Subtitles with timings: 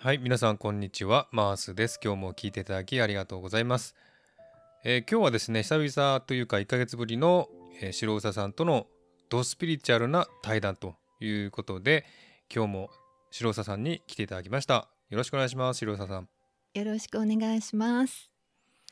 [0.00, 1.98] はい、皆さんこんにちは、マースです。
[2.02, 3.94] 今日も聞いていただきありがとうございます。
[4.84, 7.48] えー今日はですね、久々というか1ヶ月ぶりの、
[7.80, 8.86] えー白宇佐さんとの
[9.28, 12.06] ドスピリチュアルな対談ということで、
[12.54, 12.90] 今日も
[13.32, 14.88] 白宇佐さんに来ていただきました。
[15.10, 16.28] よろしくお願いします、白宇佐さん。
[16.74, 18.30] よろしくお願いします。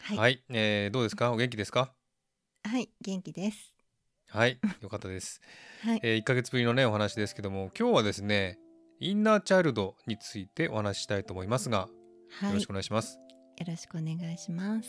[0.01, 1.31] はい、はい、えーどうですか？
[1.31, 1.93] お元気ですか？
[2.65, 3.77] はい、元気です。
[4.29, 5.41] はい、よかったです。
[5.83, 8.59] はい、え1ヶ月ぶりのね、お話ですけども、今日はですね、
[8.99, 11.89] インナーチャイルドについてお話ししたいと思いますが、
[12.41, 13.19] はい、よろしくお願いします。
[13.59, 14.89] よろしくお願いします。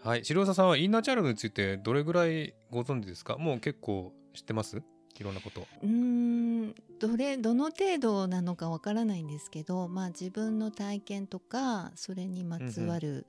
[0.00, 3.38] はい、白澤さんはインナーチャイルドについてどれぐらいご存知ですか？
[3.38, 4.80] もう結構知ってます？
[5.18, 5.66] いろんなこと。
[5.82, 13.26] うーん、どれどの程度なのかわからないんですけど、まあ自分の体験とかそれにまつわる、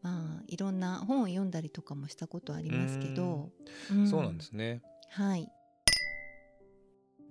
[0.00, 3.50] まあいろんな本を読んだりとかもしたことありますけど、
[4.08, 4.80] そうなんですね。
[5.10, 5.50] はい、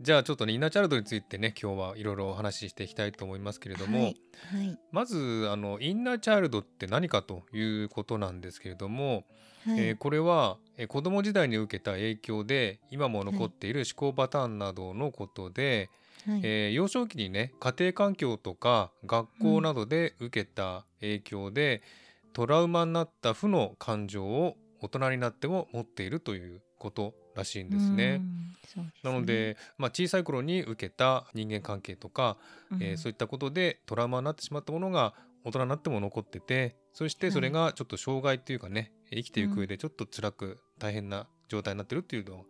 [0.01, 4.15] じゃあちょっとねインナーチャイルドについてね今日はいろいろお話ししていきたいと思いますけれども、はい、
[4.53, 9.25] はい、まずあのインナーチャイルドって何かということなんですけれども、
[9.65, 15.89] はい、えーこれは、えー子供時代に受けた影響で今も残っている思考パターンなどのことで、
[16.25, 21.81] はい、えー幼少期にね家庭環境とか学校などで受けた影響で、
[22.31, 28.21] トラウマになった負の感情を大人になっても持っているということらしいんですね。
[29.03, 32.37] なので、まあ、小さい頃に受けた人間関係とか、
[32.79, 42.45] えーそういったことでトラウマになってしまったものが大人になっても残っててそしてそれがちょっと障害っていうかね、生きていく上でちょっと辛く大変な状態になってるっていうの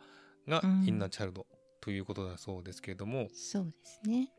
[0.47, 0.85] が、うん。
[0.87, 1.45] インナーチャイルド
[1.81, 4.19] ということだそうですけれども、そうですね。
[4.19, 4.29] ね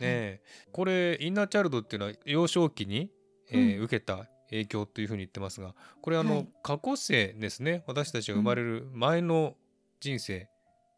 [0.00, 0.40] え。
[0.72, 3.10] これインナーチャイルドっていうのは幼少期に、
[3.50, 3.84] えーうん。
[3.84, 6.48] 受けた影響というふうに言ってますがこれあの、はい。
[6.62, 7.84] 過去世ですね。
[7.86, 9.54] 私たちが生まれる前の
[10.04, 10.50] 人生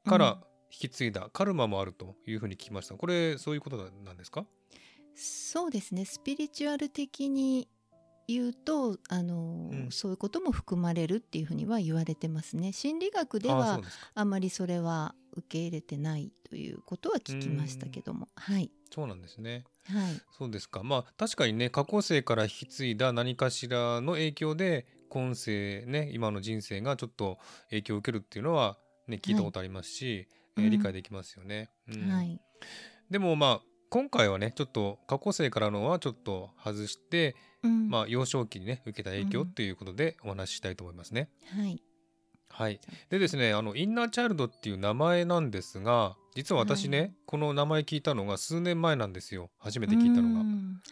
[0.05, 0.39] から
[0.73, 2.97] 引き継いだカルマもあるというふうに聞きました。
[2.97, 4.45] これそういうことなんですか？
[5.15, 6.05] そうですね。
[6.05, 7.69] スピリチュアル的に
[8.27, 9.89] 言うとあの、うん。
[9.93, 12.73] そういうことも含まれるっていうふうには言われてますね。
[12.73, 13.81] 心理学では
[14.17, 18.27] あまりそれは受け入れてないということは聞きましたけども。
[18.35, 18.73] はい。
[18.93, 19.65] そうなんですね。
[19.85, 20.21] はい。
[20.37, 20.83] そうですか。
[20.83, 27.39] まあ確かにね過去世から引き継いだ何かしらの影響で今世ね今の人生がちょっと
[27.71, 28.77] 影響を受けるっていうのは
[29.09, 30.37] ね聞いたことありますし、えーうん
[30.71, 31.69] 理解できますよね。
[31.87, 32.11] うん。
[32.11, 32.41] はい。
[33.11, 37.91] でもまあ今回はねちょっと過去世からのはちょっと外して、うん。
[37.91, 39.49] まあ幼少期にね受けた影響うん。
[39.49, 41.29] っていうことでお話ししたいと思いますね。
[41.55, 41.83] はい。
[42.49, 42.81] はい、
[43.11, 47.13] でですねあのインナーチャイルドっていう名前なんですが実は私ね、はい。
[47.27, 49.51] この名前聞いたのが数年前なんですよ。
[49.59, 50.45] 初めて聞いたのが。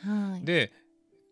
[0.07, 0.45] がはい。
[0.45, 0.73] で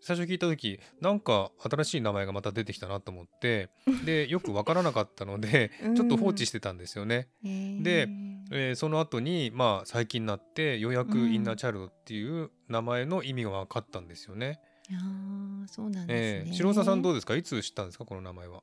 [0.03, 3.71] 最初聞いた時なんか新しい名前がまた出てきたなと思って
[4.05, 5.95] でよく分からなかったのでうん。
[5.95, 7.29] ちょっと放置してたんですよね。
[7.45, 7.83] えー。
[7.83, 8.09] で
[8.51, 14.59] えーその後にまあ最近になってようやくうんインナーチャイルドっていう名前の意味が分かったんですよね。
[14.91, 17.37] あーそうなんですね、えー白澤さんどうですか？
[17.37, 18.05] いつ知ったんですか？
[18.05, 18.63] この名前は。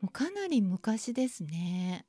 [0.00, 2.04] もうかなり昔ですね。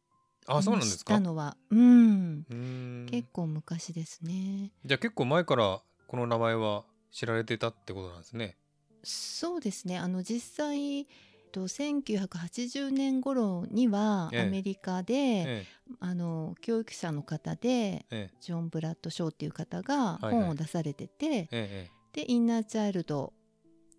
[0.48, 1.14] あそうなんですか？
[1.14, 1.56] 知ったのは。
[1.70, 2.46] うん。
[2.50, 2.56] うー
[3.04, 3.06] ん。
[3.10, 4.72] 結構昔ですね。
[4.84, 8.58] じゃあ結構前からこの名前は知られてたってことなんですね。
[9.04, 9.98] そうですね。
[9.98, 11.08] あの実際
[11.52, 14.42] と1980年頃にはええ。
[14.42, 15.66] アメリカで、え
[16.00, 18.30] あの教育者の方でええ。
[18.42, 20.34] ジョン・ブラッド・ショーっていう方がはいはい。
[20.34, 23.34] 本を出されてて、ええで「インナーチャイルド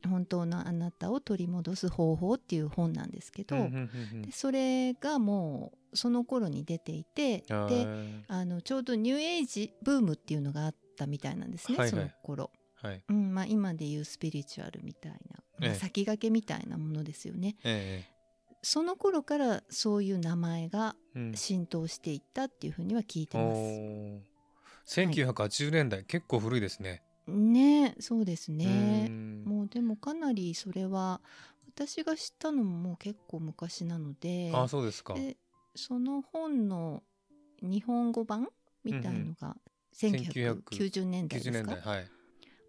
[0.09, 4.23] 本当のあなたを取り戻す方法」っていう本なんですけど、ええうんうんうんうん。
[4.23, 11.91] でそれがもうその頃に出ていてあでーあのちょうどニューエイジブームっていうのがあったみたいなんですね、はいはい。
[11.91, 12.51] その頃。
[12.83, 15.13] はいうんまあ、今でいうスピリチュアルみたい
[15.61, 17.57] な、先駆けみたいなものですよね。
[17.65, 18.05] え
[18.63, 23.59] その頃からそういう名前がえうん浸透していったっていうふうには聞いておます。
[23.61, 24.21] ー
[24.87, 27.03] 1980年代、結構古いですね。
[27.27, 29.09] ねそうですうね。
[29.09, 31.21] んもうでもかなりそれは
[31.75, 35.15] 私が知ったのももう結構昔なのであそうですか。
[35.15, 35.37] で
[35.75, 37.03] その本の
[37.63, 38.49] 日本語版
[38.85, 39.57] みたいのが
[39.95, 41.75] 1990年代90ですか？
[41.75, 42.18] 年代はい。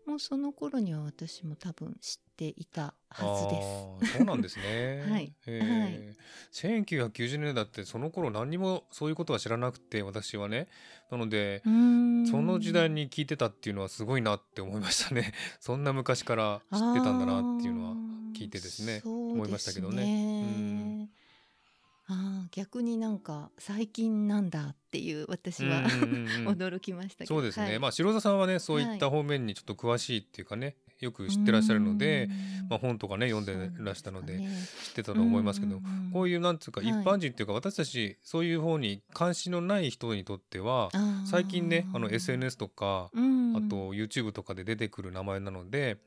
[0.10, 4.18] もうその頃には私も多分知っていたはずです。
[4.18, 5.06] そうなんですね。
[5.10, 6.20] はいえー
[6.52, 10.68] 1990年代ってその頃何にもそういうことは知らなくて私はね。
[11.12, 11.70] なのでそ
[12.42, 15.34] の時代に聞いてたっていうのはすごいなって思いましたね。
[15.60, 17.96] そんな昔から知ってたんだなっていうのは。
[18.40, 21.10] 聞いてですねあー思いましたけどねそうですね
[22.10, 25.84] あー逆になんか最近なんだっていう私は、
[26.50, 27.36] 驚きましたけど。
[27.36, 27.80] そうですね、はい。
[27.80, 29.00] まあ白田さんはねそういっはい。
[29.00, 34.40] た方面にちょっと詳しいっていうかね、よく知ってらっしゃるので、うんまあ、本とかね読んでらしたので
[34.84, 35.80] 知ってたと思いますけど、
[36.12, 36.90] こういうなんつうかはい。
[36.90, 40.90] 一般人っていうか私たちそういう方に関心のない人にとっては
[41.26, 43.40] 最近ねあの SNS とかうん。
[43.56, 45.98] あと YouTube とかで出てくる名前なので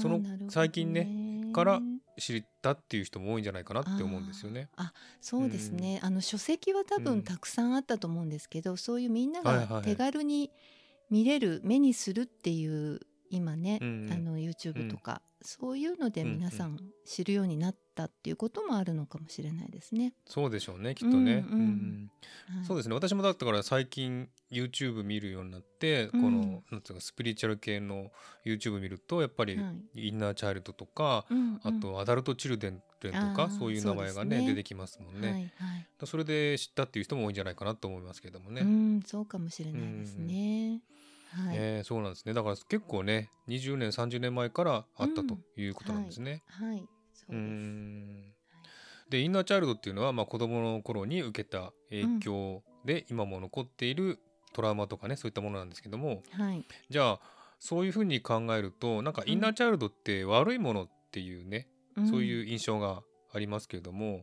[0.00, 1.80] その最近ねから
[2.20, 4.68] 知ったっていう人も多いんじゃないかなって思うんですよね。
[4.76, 7.04] あそうですね、あの書籍は多うん。
[7.04, 9.74] 分たくさんあったと思うんですけど、そういうみんなはいはいはい。
[9.76, 10.50] が手軽に
[11.10, 13.00] 見れる、目にするっていう
[13.30, 14.12] 今ね、うんうん。
[14.12, 16.78] あの YouTube とか、そういうのでうんうん皆さん。
[17.06, 20.14] 知るようになったっていうこともあるのかもしれないですね。
[20.26, 21.44] そうでしょうねきっとね。
[21.50, 22.10] うんうん。
[22.50, 22.94] うんはい、そうですね。
[22.94, 26.22] 私もだったから最近 YouTube 見るようになって、うん。
[26.22, 28.10] このなんつうかスピリチュアル系の
[28.44, 30.08] YouTube 見るとやっぱりはい。
[30.08, 31.60] インナーチャイルドとか、うんうん。
[31.62, 34.46] あとアダルトチルデンとあかーそういう名前がねね。
[34.46, 35.30] 出てきますもんね。
[35.30, 35.86] はいはい。
[35.98, 38.62] だそれで知ったっていう人も多いんじゃないかなと思いますけどもね。
[38.62, 40.80] うんそうかもしれないですね。
[41.32, 42.34] はい、ねそうなんですね。
[42.34, 46.42] だから結構ね20年30年前からあったということなんですね。
[46.48, 46.84] はい、
[47.30, 47.66] そううです。
[47.68, 48.34] ん
[49.10, 54.20] でインナーチャイルドっていうのは、まあ、子供の頃に受けた影響で今も残っている
[54.52, 57.20] トラウマとかねそういったものなんですけどもはい、じゃあ
[57.58, 61.66] そういうふうに考えるとなんかインナーチャイルドって悪いものっていうね、
[62.08, 63.02] そういう印象が
[63.34, 64.22] ありますけれどもうん、は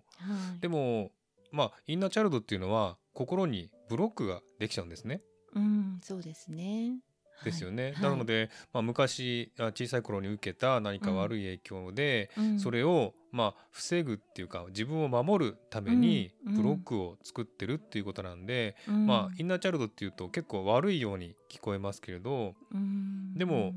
[0.57, 1.11] い、でも
[1.51, 5.21] まあインナーチャイルドっていうのは心にブロックができちゃうんですね。
[5.53, 6.99] うん、そうですね。
[7.43, 7.93] ですよね。
[7.93, 8.01] はい。
[8.03, 12.59] なので、まあ、昔あ小さい頃に受けた何か悪い影響で、うん。
[12.59, 16.55] それをまあ防ぐっていうか自分を守るためにうん。
[16.55, 19.05] ブロックを作ってるっていうことなんで、うん。
[19.05, 23.35] まあインナーチャイルドっていうと結構悪いように聞こえますけれどうん。
[23.35, 23.73] でも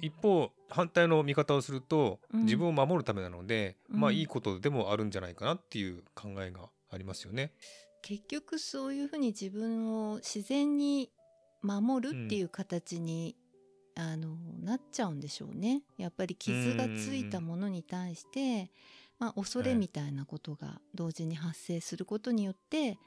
[0.00, 2.42] 一方反対の見方をするとうん。
[2.44, 4.00] 自分を守るためなので、うん。
[4.00, 7.52] まあいいことでもあるんじゃないかなっていう考えがありますよね。
[8.02, 11.10] 結局そういうふうに自分を自然に
[11.66, 13.36] 守るっていう形に、
[13.98, 15.82] あのなっちゃうんでしょうね。
[15.96, 18.70] やっぱり傷がついたものに対して、
[19.18, 22.98] まあ、恐れみたいなことが同時に発生することによって、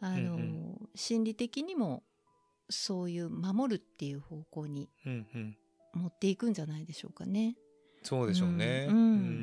[0.00, 0.88] あのうん。
[0.96, 2.02] 心理的にも
[2.68, 5.56] そういう守るっていう方向にうんうん。
[5.94, 7.56] 持っていくんじゃないでしょうかね。
[8.02, 8.86] そうでしょうね。
[8.88, 8.96] うん。
[8.96, 9.02] うん。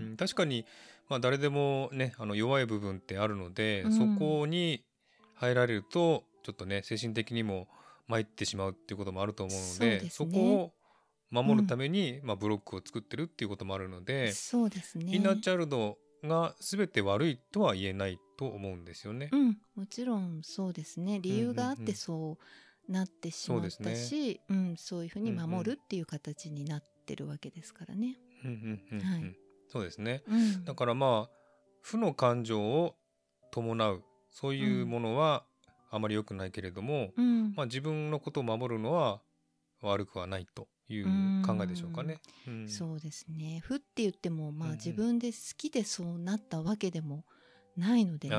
[0.10, 0.18] うん。
[0.18, 0.66] 確かに、
[1.08, 3.92] まあ、誰でもねあの弱い部分ってあるので、うん。
[3.94, 4.84] そこに
[5.36, 7.68] 入られるとちょっとね精神的にも
[8.12, 10.74] 参ってしまうっていうこともあると思うのでねそこを
[11.32, 15.16] 守るために、まあ、ブロックを作ってるっていうこともあるので、そうですね。
[15.16, 19.30] インナーチャイルドが全て悪いとは言えないと思うんですよね。
[19.32, 22.38] うん、もちろんそうですね理由があっうんうんうんてそ
[22.88, 28.18] うなってしまったそうですし、うんそういうふうにうんうん守るっていう形になってるわけですからね。
[28.44, 29.36] うんうんうんうんはい
[29.70, 30.22] そうですね。
[30.28, 31.36] うん、だからまあ
[31.82, 32.96] 負の感情を
[33.52, 35.46] 伴うそういうものは
[35.92, 39.22] あまり良くないけれども、うんまあ、自分のことを守るのは
[39.82, 41.06] 悪くはないという
[41.46, 42.20] 考えでしょうかね。
[42.48, 47.26] うんそうですね負って言ってもまあうんうん自分で好きでそうなったわけでも
[47.78, 48.36] ないのでね。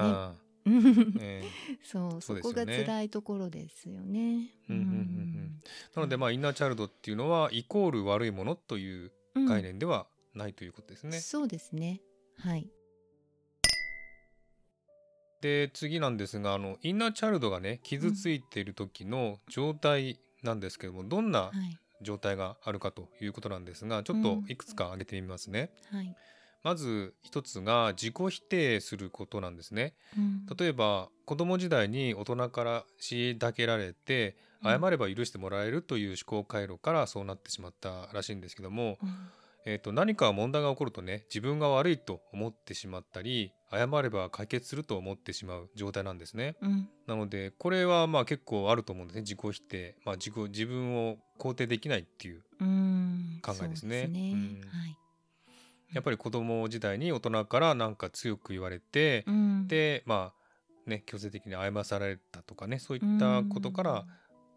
[1.20, 1.42] え
[1.82, 4.48] そうそこが辛いところですよね。
[4.70, 5.60] うんうんうんうん
[5.94, 11.20] なのでまあインナーチャイルドっていうのはイコール悪いものといううん概念ではないということですね。
[11.20, 12.00] そうですね。
[12.38, 12.70] はい。
[15.42, 21.78] で次なんですがあのインナーチャイルドがね傷ついている時の状態なんですけども、どんなはい。
[22.04, 25.70] 状態があるかということなんですがちょっといくつか挙げてみますね。
[25.92, 26.16] はい。
[26.64, 29.94] まず一つが自己否定することなんですね。
[30.16, 39.08] うん例えば子供時代に大人から虐げられて謝れば許してもらえるという思考回路からそうなってしまったらしいんですけども、うん
[39.64, 46.56] えー、と何か問題が起こるとね自分が悪いと思ってしまったり謝れば解決すると思ってしまう状態なんですね。
[46.60, 46.88] うん。
[47.06, 53.40] なのでこれはまあ結構あると思うんですね自己否定、まあ、自己自分を肯定できないっていううん。
[53.42, 54.10] 考えですね。
[55.92, 59.68] やっぱり子供時代に大人からなんか強く言われて、うん。
[59.68, 64.04] でまあね強制的に謝られたとかねそういったことから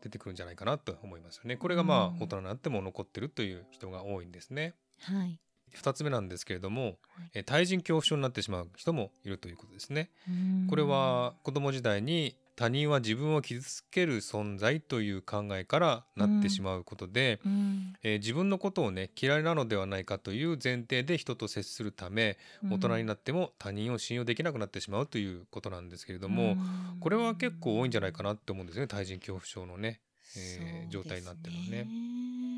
[0.01, 1.57] 出てくるんじゃないかなと思いますよね。
[1.57, 2.15] これがまうん。
[2.15, 4.74] あ大人になっても残ってるという人が多いんですね。
[5.01, 5.39] はい。
[5.75, 6.95] 2つ目なんですけれども、はい。
[7.33, 10.09] え対人恐怖症になってしまう人もいるということですね。
[10.27, 10.67] うん。
[10.69, 17.93] これは子供時代に他人は自分を傷つける存在という考えからなってしまうことで、うん。
[18.03, 26.99] えー自分のことをね嫌いなのではないかという前提で人と接するため大人になっても他人を信用できなくなってしまうということなんですけれども、うん。
[27.01, 29.99] これは結構多いんじゃないかなって思うんですね対人恐怖症のね。
[30.37, 31.87] えーね状態になってるのね。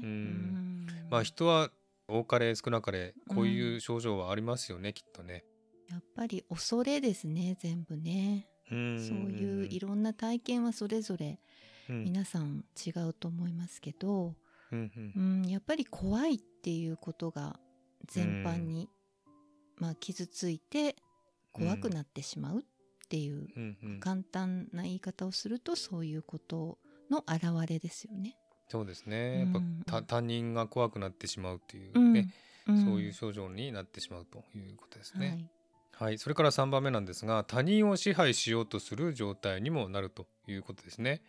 [0.03, 0.10] うん。
[0.10, 0.88] うん。
[1.10, 1.72] まあ人は
[2.08, 5.44] 多かれ少なかれこういう症状はありますよね、きっとね。
[5.90, 8.48] やっぱり恐れですね全部ね。
[8.72, 9.00] うん。
[9.00, 11.40] そういういろんな体験はそれぞれ
[11.90, 12.04] うん。
[12.04, 14.36] 皆さん違うと思いますけど、
[14.72, 15.42] うんうん。
[15.44, 17.60] うん、やっぱり怖いっていうことが
[18.08, 18.90] 全般に、
[19.78, 20.96] まあ、傷ついて
[21.54, 22.64] 怖くなってしまうっ
[23.10, 24.00] ていううんうん。
[24.00, 26.78] 簡単な言い方をするとそういうこと
[27.10, 28.38] の表れですよね。
[28.68, 29.40] そうですね。
[29.40, 29.48] やっ
[29.88, 32.14] ぱ他人が怖くなってしまうっていううん。
[32.14, 32.28] ね、
[32.72, 32.84] ん。
[32.84, 35.28] そういう症状になってしまうということですね。
[35.28, 36.10] はい。
[36.10, 41.22] はい、それから3番目なんですが他人を支配しようとする状態にもなるということですね。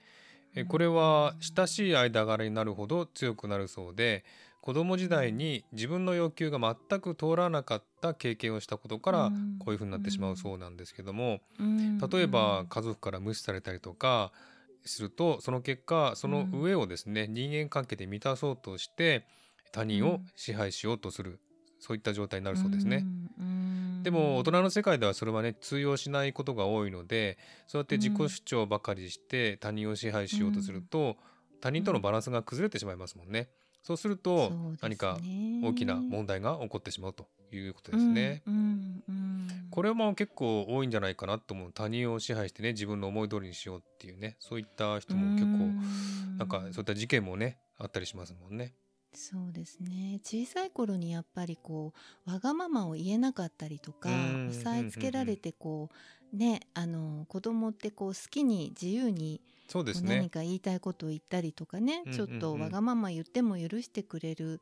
[0.54, 4.24] えこれは親しい間柄になるほど強くなるそうで
[4.60, 9.56] 子供時代に自分の要求が全く通らなかった経験をしたことからうん。
[9.58, 11.98] こういうふうになってしまうそうなんですけどもうん。
[11.98, 14.32] 例えば家族から無視されたりとか
[14.84, 19.26] するとその結果その上をですね人間関係で満たそうとして
[19.72, 21.40] 他人を支配しようとする
[21.78, 23.04] そういった状態になるそうですね。
[23.38, 31.16] うんでも大人の世界ではそれはね通用しないことが多いのでそうやって自己主張ばかりして他人を支配しようとすると
[31.60, 33.48] 他人とのバランスが崩れてしまいますもんね。
[33.82, 35.18] そうすると何か
[35.62, 38.42] 大きな問題が起こってしまうということですね。
[38.46, 48.74] うんうんうんこれも結構多いんじゃないかなと思う他人を支配してね自分の思い通りにしようっていうねそういった人も結構うんなんかそういった事件もねあったりしますもんね。
[49.14, 51.92] そうですね小さい頃にやっぱりこ
[52.26, 55.90] うわがままを言えなかったりとかうん押さえつけられてこ
[56.32, 60.28] うねあの子供ってこう好きに自由にそうですこう何ね。
[60.30, 64.60] か言いたいことを言ったりとかねうんちょっとわがまま言っても許してくれる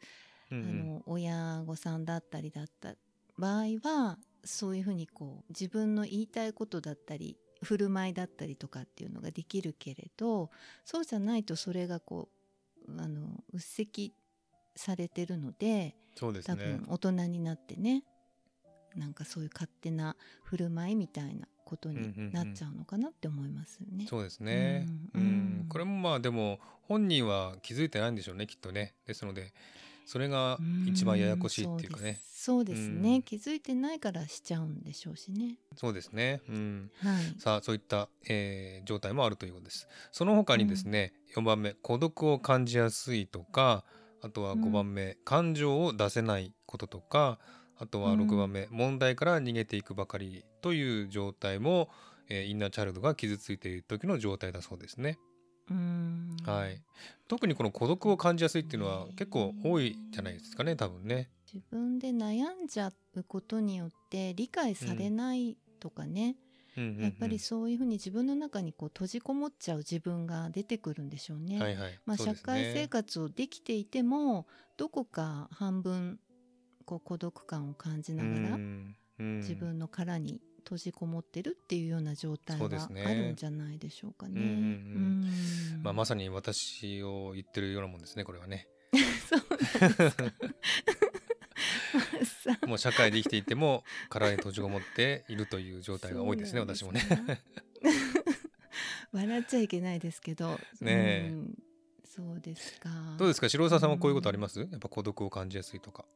[0.51, 2.95] あの親御さんだったりだった
[3.39, 10.51] 場合はそういうふうにこう自分の言いたいことだったり振る舞いだったりとかっていうのができるけれど
[10.85, 12.29] そうじゃないとそれがこ
[12.89, 14.13] うあのうっせき
[14.77, 16.85] されてるので多そうですね分。
[16.89, 18.05] 大人になってね
[18.95, 24.07] なんかそういう勝手な振る舞いみたいなことになっちゃうのかなって思いますよね。
[24.09, 24.87] そうですね。
[25.15, 28.95] ううんんうんこれもまあでも本人は気づいてないんでしょうねきっとね。
[29.05, 29.53] ですので
[30.07, 32.21] それが一番ややこしいっていうかね。
[32.33, 35.59] そうですね、うん気づいてないからしちゃうんでしょうしね。
[35.75, 36.41] そうですね。
[36.49, 36.91] うん。
[37.03, 37.41] はい。
[37.41, 39.89] さあそういった、えー状態もあるということです。
[40.13, 43.85] その他にですね、4番目孤独を感じやすいとか
[44.23, 47.41] あとは5番目、感情を出せないこととか
[47.79, 51.89] あとはうん6番目、問題から逃げていくばかりという状態も、
[52.29, 55.19] えーインナーチャイルドが傷ついている時の状態だそうですね。
[55.71, 56.37] うーん。
[56.45, 56.81] はい、
[57.29, 61.29] 特にこの孤独を感じやすいっていうのは結構多いじゃないですかね多分ね。
[61.53, 66.37] 自分で悩んじゃうことによって理解されないとかね、
[66.77, 66.85] うん。
[66.85, 71.61] うんうんやっぱりそういうふうに自分の中にこう閉じこもっちゃう自分が出てくるんでしょうね。
[71.61, 71.99] はいはい。
[72.07, 74.47] まあ、社会生活をできていても
[74.77, 76.19] どこか半分
[76.85, 78.59] こう孤独感を感じながら
[79.41, 82.69] 自分の殻に閉じこもってるっていうような状態があ
[83.15, 84.41] るんじゃないでしょうかね。
[84.41, 84.55] うんうんうん
[85.77, 88.67] うんまあ、まさに私を言ってるようなもんですねこれはね。
[92.67, 97.01] もう社会で生きていても体に閉じこもっているという状態が多いですねそうなん私もね。
[97.01, 97.17] か
[99.13, 100.51] 笑っちゃいけないですけど。
[100.51, 100.59] ね
[101.29, 101.55] えうん
[102.05, 102.89] そうですか。
[103.19, 103.49] どうですか？
[103.51, 104.61] 白沢さんはこういうことあります？
[104.61, 106.07] やっぱ孤独を感じやすいとか。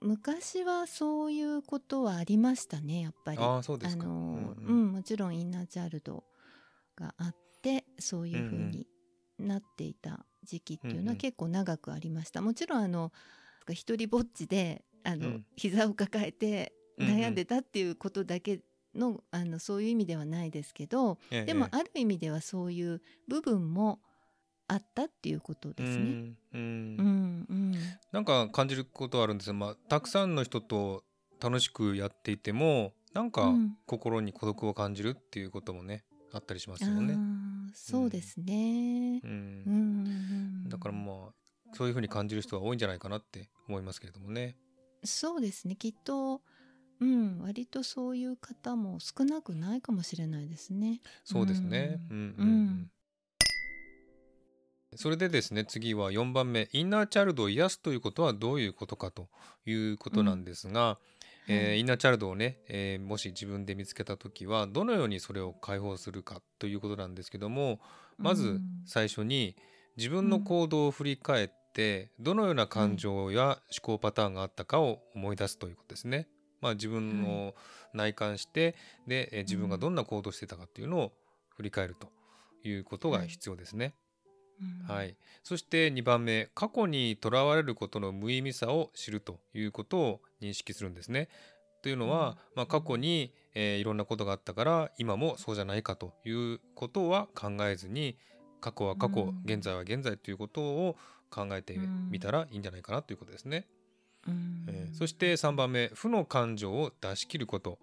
[0.00, 3.38] 昔はそういうことはありましたねやっぱり。
[3.38, 4.04] ああそうですか。
[4.04, 6.24] あのうんうんうんもちろんインナーチャイルド
[6.96, 8.86] があってそういう風に
[9.38, 12.40] なっていた時期っていううんうんのは結構長くありました。
[12.40, 13.12] もちろんあの
[13.70, 18.60] 一人ぼっちであの、うん膝を抱えてうんうん悩んでたっていうことだけ
[18.94, 24.00] の,、あのそういう意味ではないですけど、ええでもある意味ではそういう部分も
[24.70, 26.04] あったっていうことですね。
[26.04, 26.60] うんうん
[26.98, 27.74] うんうん
[28.12, 31.02] なんか感じることはあるんですが、まあ、たくさんの人と
[31.40, 37.16] 楽しくやっていてもなんかうん心に孤独を感じるっていうこともねあったりしますよね。
[37.74, 39.26] そうですねう。
[39.26, 39.34] んうん
[39.66, 41.32] うんうんだからまあ
[41.72, 44.56] そういうふうに感じる人は多いんじゃないかなって思いますけれどもね。
[45.04, 46.42] そうですねきっと、
[47.00, 51.00] うん、割とそういう方も少なくないかもしれないですね。
[51.24, 51.98] そうですね。
[52.10, 52.90] ううんんうんううんん
[54.96, 59.28] それでですね次は4番目インナーチャイルドを癒すということはどういうことかと
[59.64, 60.98] いうことなんですが、
[61.48, 61.80] えーはい。
[61.80, 67.80] インナーチャイルドをね、えーもし自分で見つけた時はどのようにそれを解放するかということなんですけども
[68.18, 69.56] まずうん最初に
[69.96, 76.26] 自分の行動を振り返ってどのような感情や思考パターンがあったかを思い出すということですね。
[76.60, 77.54] まあ、自分を
[77.94, 78.74] 内観して
[79.06, 81.12] でえー自分がどんな行動をしてたかっていうのを
[81.56, 82.08] 振り返ると
[82.68, 83.94] いうことが必要ですね。
[84.88, 84.94] うん。
[84.94, 91.28] はい、そして2番目過去にとらわれることの無意味さを知るということを認識するんですね。
[91.82, 98.16] というのは、まあ、過去に、えーいろんなことがあったから今もそうじゃないかということは考えずに
[98.60, 99.42] 過去は過去、うん。
[99.44, 100.96] 現在は現在ということを
[101.30, 101.78] 考えて
[102.10, 103.66] みたらいいんじゃないかなということですね。
[104.28, 104.66] うん。
[104.68, 107.78] えーそして3番目負の感情を出し切ること,、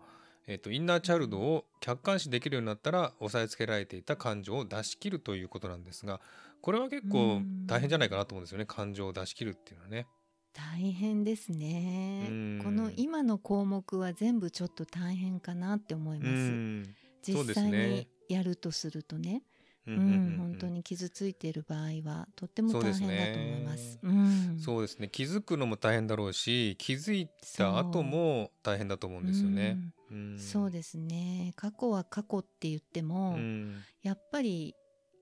[0.47, 6.21] えーとインナーチャイルドを客観視できるようになったら押さえつけられていた感情を出し切るということなんですが
[6.61, 8.65] これは結構大変じゃないかなと思うんですよね。
[8.65, 10.07] 感情を出し切るっていうのはね。
[10.53, 12.27] 大変ですね。
[12.29, 12.61] うん。
[12.63, 16.89] この今の項目は全部ちょっと大変かなって思います、
[17.21, 19.43] 実際にやるとするとね
[19.87, 23.99] ううんん本当に傷ついている場合はとっても大変だと思います。
[24.01, 24.59] そううん。
[24.59, 25.09] そうですね。
[25.09, 29.77] 気づくのも大変だろうし気づいた後も大変だと思うんですよね。
[30.11, 30.15] う。
[30.15, 30.37] ん。
[30.39, 31.53] そうでですね。
[31.55, 33.83] 過去は過去って言っても、うん。
[34.03, 34.75] やっぱり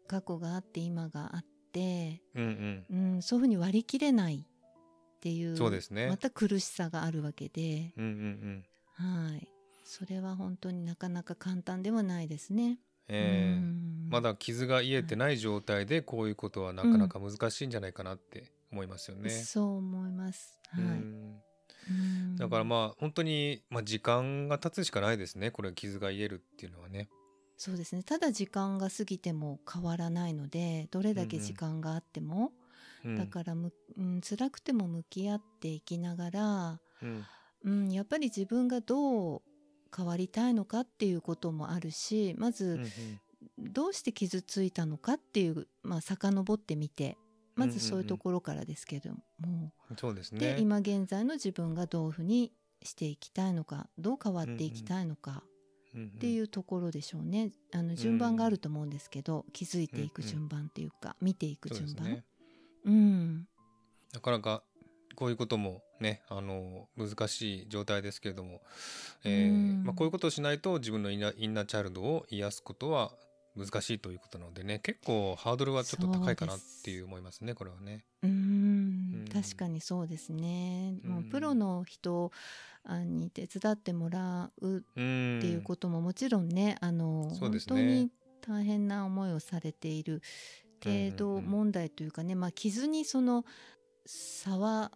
[0.07, 3.15] 過去があって今があって、うんうん。
[3.15, 6.07] うん、そういうふうに割り切れないっていうそうですね。
[6.07, 8.65] また苦しさがあるわけで、うんうん
[8.99, 9.27] うん。
[9.29, 9.47] はい、
[9.85, 12.79] それは本当になかなか簡単ではないですね。
[13.07, 13.59] ええ。
[13.59, 14.09] うん。
[14.09, 19.29] まだ傷が癒えてない状態でこういうことはなかなか難しいんじゃないかなって思いますよね。
[19.29, 20.59] そう思います。
[20.69, 20.83] はい。
[20.83, 21.41] うん。
[21.89, 22.35] うん。
[22.37, 25.51] だからまあ本当に、まあ、時間が経つしかないですね。
[25.51, 27.09] これ傷が癒えるっていうのはね。
[27.57, 28.03] そうですね。
[28.03, 32.51] ただ時間が過ぎても変わらないのでどれだけ時間があっても、
[33.03, 33.15] うん。
[33.17, 37.25] だからむ、うん、辛くても向き合っていきながら、うん。
[37.63, 39.41] うん、やっぱり自分がどう
[39.95, 42.83] 変わりたいのかっていうこともあるしまうんずうん。
[43.57, 47.17] どうして傷ついたのかっていう、まあ、遡ってみて
[47.55, 50.59] まずそういうところからですけども、そうですでね。
[50.59, 52.51] 今現在の自分がどういうふうに
[52.83, 55.49] していきたいのかどう変わっていきたいのかっ
[55.97, 57.51] っていうところでしょうね。
[57.73, 62.23] あの順番があると思うんですけど、気づいていく順番っていうか、見ていく順番。
[62.83, 63.47] うん、
[64.13, 64.63] なかなか
[65.15, 68.61] こういうこともねあの難しい状態ですけれども、
[69.23, 69.83] えーうん。
[69.83, 73.11] まあ、こういうことをしないと自分のインナーインナーチャイルドを癒すことは
[73.57, 78.03] 難しいということなのでね結構ハードルはちょっと高いかなっていう思いますねこれはね。
[78.21, 78.29] うん。
[78.29, 78.33] う
[79.23, 79.25] ん。
[79.31, 80.95] 確かにそうですね。
[81.03, 82.31] もううんプロの人
[82.83, 87.37] あに手伝ってもらうっうんていうことももちろんね、あのね。
[87.39, 88.11] 本当に
[88.47, 90.21] 大変な思いをされている
[90.83, 93.43] 程度問題というかね、まあ傷にその
[94.05, 94.91] 差は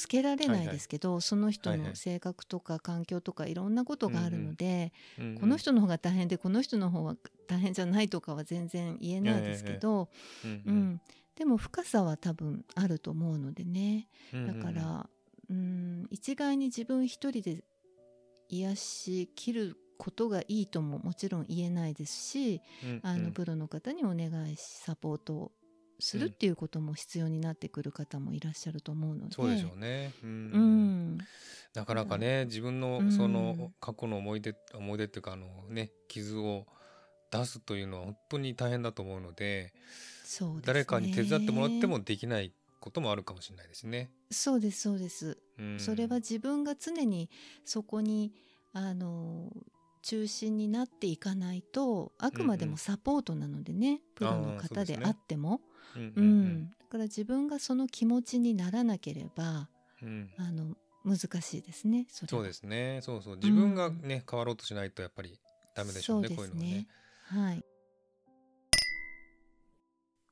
[0.00, 1.88] つけられないですけど、その人はいはい。
[1.90, 10.08] の性格とか環境とかいろんなことがあるので、うんこの人の方が大変でこの人の方は 大変じゃないとかは全然言えないですけど、
[10.42, 11.00] うんうん。
[11.36, 14.08] でも深さは多分あると思うのでね。
[14.32, 15.10] うんだから、
[15.50, 17.62] うん、一概に自分一人で
[18.48, 23.24] 癒し切ることがいいとももちろん言えないですし、うんあうん。
[23.24, 25.52] のプロの方にお願いしサポートを
[26.00, 29.34] するっていうことも必要になってくる方もいらっしゃると思うので。
[29.34, 30.12] そうでしょうね。
[30.22, 30.30] うん。
[30.30, 31.18] うん。
[31.74, 32.80] なかなかね自分うん。
[32.80, 36.66] のその過去の思い出思い出っていうかあのね傷を
[37.30, 39.72] 出すというのは本当に大変だと思うので
[40.24, 40.62] そうですね。
[40.66, 44.10] 誰かに手伝ってもらってもできないこともあるかもしれないですね。
[44.30, 45.38] そうですそうです。
[45.58, 45.78] うん。
[45.78, 47.30] それは自分が常に
[47.64, 48.32] そこに
[48.72, 49.52] あの
[50.02, 55.48] 中心になっていかないとあくまでもサポートなのでね、プロのあーそうですね方であっても。
[55.48, 59.68] うんう、うんんだから自分がその気持ちにならなければ
[60.02, 60.08] うん。
[60.08, 63.00] うんあの難しいですねそそうですね。
[63.02, 63.36] そうそう。
[63.36, 65.40] 自分がね、変わろうとしないとやっぱり
[65.74, 66.86] ダメでしょうねそうこういうのはね。
[67.28, 67.64] はい。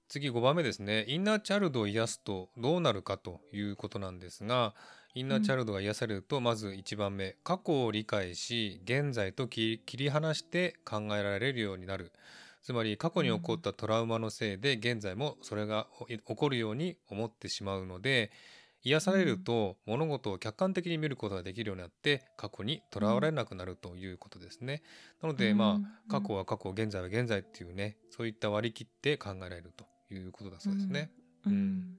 [0.08, 1.04] 次5番目ですね。
[1.08, 4.74] インナーチャイルドを癒すとどうなるかということなんですが
[5.14, 7.36] インナーチャイルドが癒されるとまず1番目。
[7.44, 12.12] 過去を理解し現在と切り離して考えられるようになる
[12.68, 18.30] つまり過去に起こったトラウマのせいで現在もそれが起こるように思ってしまうので
[18.82, 24.82] 癒されると物事を客観的に見ることができるようになって過去にとらわれなくなるということですね。
[25.22, 25.84] なのでまうん。
[25.86, 31.10] あ過去は過去現在は現在っていうねそういった割り切って考えられるということだそうですね。
[31.46, 31.52] うん。
[31.52, 31.98] うん。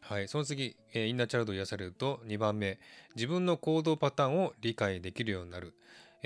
[0.00, 2.80] はい、その次、えーインナーチャイルドを癒されると2番目
[3.14, 5.74] 自分の行動パターンを理解できるようになる、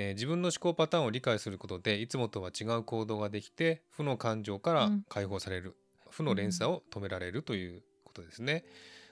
[0.00, 5.04] えー自分の思考パターンを理解することでいつもとは違う行動ができて負の感情からうん。
[5.08, 5.76] 解放される、
[6.08, 8.64] 負の連鎖を止められるということですね。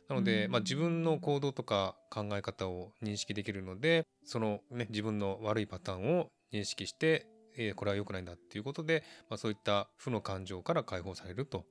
[0.08, 0.52] なので、うん。
[0.52, 11.64] まあ、自分の行動とか考え方を認識できるのでその、ね、自分の悪いパターンを認識して、えーこれは良くないんだっていうことで、まあ、そういった負の感情から解放されると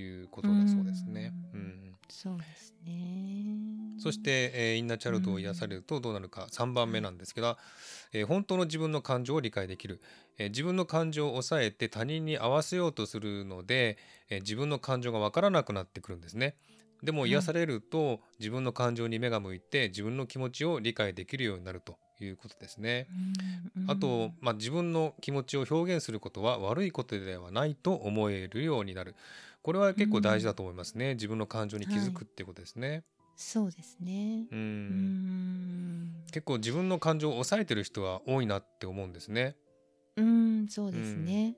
[0.00, 1.32] いうことだそうですね。
[1.54, 3.56] ううんんそうですね
[3.98, 7.56] そして、えーインナーチャイルドを癒されるとどうなるか3番目なんですけど、
[8.12, 10.00] えー本当の自分の感情を理解できる、
[10.38, 16.54] えー自分の感情を抑えて他人に合わせようとするので、えー自分の感情が分からなくなってくるんですね。
[17.02, 23.06] でもはい癒されると、自分の感情に目が向いて自分の気持ちを理解できるようになるということですね。
[23.88, 29.14] あと、まあ、自分の気持ちを表現することは悪いことではないと思えるようになる。
[29.66, 31.14] これは結構大事だと思いますね。
[31.14, 33.02] 自分の感情に気づくっていうことですね。
[33.34, 34.46] そうですね。
[34.52, 34.60] ううん
[36.04, 36.14] ん。
[36.30, 39.56] 結構自分の感情を抑えてる人は多いなって思うんですね。
[40.14, 41.56] うん、そうですね。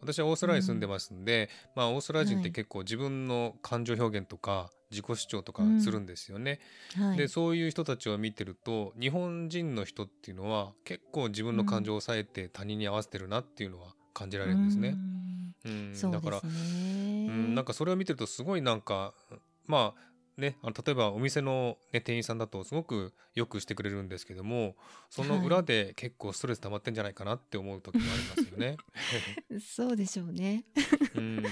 [0.00, 6.58] 私はオーストラリアに住んでますんで、まあオーストラリア人ってはい結構自分の感情表現とか自己主張とかするんですよね。
[6.96, 7.18] はい。
[7.18, 14.88] でそういう人たちを見てると日本人の人っていうのは結構自分の感情を抑えて他人に合わせてるなっていうのは感じられるんですね。
[14.88, 16.10] うんうん。
[16.10, 17.26] だからですね。
[17.28, 19.14] うん、なんかそれを見てるとすごいなんか
[19.66, 24.74] まあねあの例えばお店の、ね、店員さんだとすごくよくしてくれるんですけども
[25.10, 28.76] その裏で結構ストレス溜まってんじゃないかなって思う時もありますよね。
[29.60, 30.64] そうでしょうね。
[31.14, 31.42] うん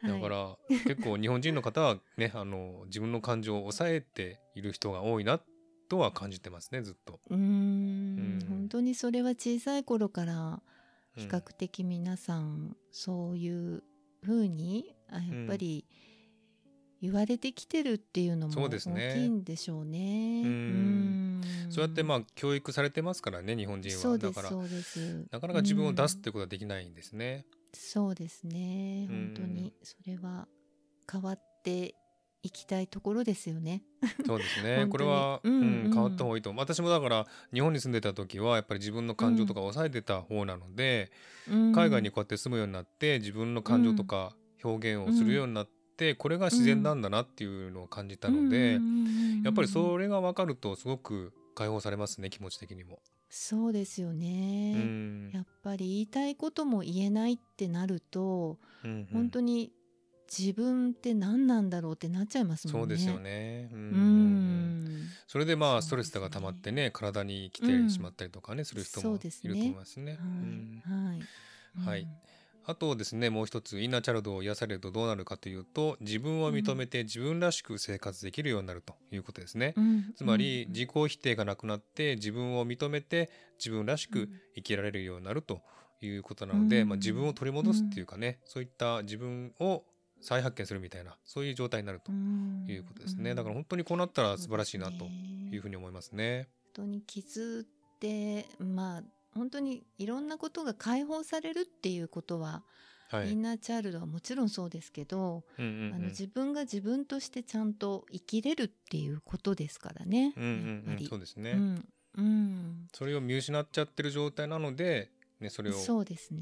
[0.00, 5.40] はいだから結構日本人の方はねあの自分の感情を抑えている人が多いな
[5.88, 7.18] とは感じてますねずっと。
[7.30, 7.44] うーんう
[8.44, 10.62] ん本当にそれは小さい頃からうん
[11.18, 13.82] 比較的皆さんそういう
[14.22, 15.84] 風にあやっぱり
[17.00, 19.12] 言われてきてるっていうのも大そうですね。
[19.14, 20.42] きいんでしょうね。
[20.44, 21.42] うん。
[21.66, 21.70] うん。
[21.70, 24.18] そうやってまあ教育されてますからね日本人は。
[24.18, 24.50] だから。
[24.50, 27.46] なかなか自分を出すっうんてことはできないんですね。
[27.72, 29.06] そうですね。
[29.08, 29.72] うん本当に。
[29.82, 30.48] それは
[31.10, 31.94] 変わって
[32.42, 33.82] いきたいところですよね。
[34.26, 35.90] そうです本ねこれは、うんうんうん。
[35.92, 36.52] 変わった方がいいと。
[36.54, 41.10] 私もだから日本に住んでた時はやっぱり自分の感情とか抑えてた方なので、
[41.48, 41.72] うん。
[41.72, 48.82] 海外にこうやって住むようになって自分の感情とか表現をするようになって、これが自然なんだなっていうのを感じたので、うん。
[48.82, 48.88] うん。
[48.90, 52.98] うんうんやっぱりそれが分かるとすごく解放されますね気持ち的にも。
[53.30, 54.72] そうですようね。
[54.74, 55.30] ん。
[55.32, 59.08] やっぱり言いたいことも言えないってなると、うん。
[59.12, 59.72] 本当に
[60.36, 62.80] 自分って何なんだろうってなっちゃいますもんね。
[62.80, 63.18] そうですよ。
[63.18, 63.68] ね。
[63.72, 65.08] ううんん。
[65.26, 70.18] それでまあストレスが溜まってね体に来てしまったりとかね、する人もいると思いますね。
[70.20, 71.28] うんはい。
[71.74, 71.84] はい。
[71.84, 72.08] はい
[72.64, 79.74] あとですねもう一つインナーチャイルドを癒されるとどうなるかというと自分を認めて自分らしく生活できるようになるということですね。
[79.76, 85.62] うんつまりうん自己否定がなくなって自分を認めて自分らしく生きられるようになると
[86.02, 89.84] いうことなので、うんまあ、自分を取り戻すっていうかね、そういった自分を
[90.20, 92.66] 再発見するみたいなそういう状態になるとうん。
[92.68, 95.06] いうことですね、だから本当にこうなったら素晴らしいなと
[95.50, 96.48] いうふうにに思いますね。
[96.74, 99.02] 本当に傷ってまあ
[99.34, 102.64] 本当にいろんなことが解放されるっていうことは、
[103.10, 105.94] はい、インナーチャイルドはもちろんそうですけど、うんうんうん。
[105.94, 110.32] あの自分が自分としてちゃんと生きれるっていうことですからね。
[110.36, 111.06] うんうんうん。
[111.06, 111.88] そうですね、うん。
[112.16, 112.88] うん。
[112.92, 115.74] それを見失っちゃってる状態なので、ね、それを。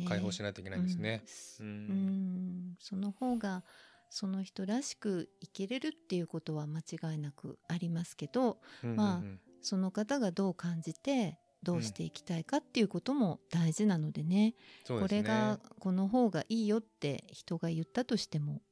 [0.08, 1.22] 解放しないといけないんですね。
[1.60, 1.70] ううん。
[2.72, 2.76] ん。
[2.80, 3.64] その方が
[4.10, 8.96] その人らしく生きれるっていうことは間違いなくありますけどうんうんうん。
[8.96, 9.22] ま
[9.62, 14.54] その方がどう感じてどうしていきたいかっていうことも大事なのでね,、
[14.88, 15.22] うですね。
[15.22, 18.62] れがこの方がいいよって人が言ったとしても、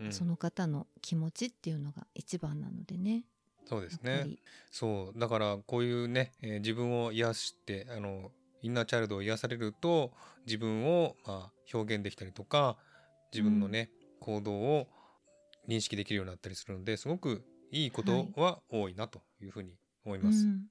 [0.00, 0.12] うん。
[0.12, 3.24] その方の気持ちっていうのが一番なのでね。
[3.66, 4.38] そうですね。
[4.70, 5.18] そう。
[5.18, 10.12] だからこういうね、えー自分を癒してあのインナーチャイルドを癒されると
[10.46, 12.76] 自分を、まあ、表現できたりとか
[13.32, 13.90] 自分のね、
[14.20, 14.88] 行動を
[15.68, 20.46] 認識できるようになったりするのですごくいいことは多いなというふうに思います。
[20.46, 20.62] うん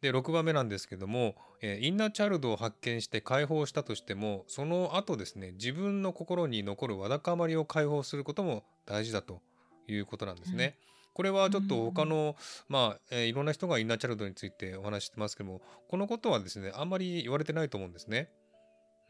[0.00, 9.40] で6番目なんですけども、えーインナーチャイルドを発見して解放したとしてもその後ですね自分の心に残るわだかまりを解放することも大事だと
[9.88, 10.64] いうことなんですね。
[10.64, 10.74] はい
[11.14, 12.36] これはちょっと他の、
[12.68, 18.28] まあ、えーいろんな人がインナーチャイルドについてお話ししてますけどもこのことはですねあんまり言われてないと思うんですね。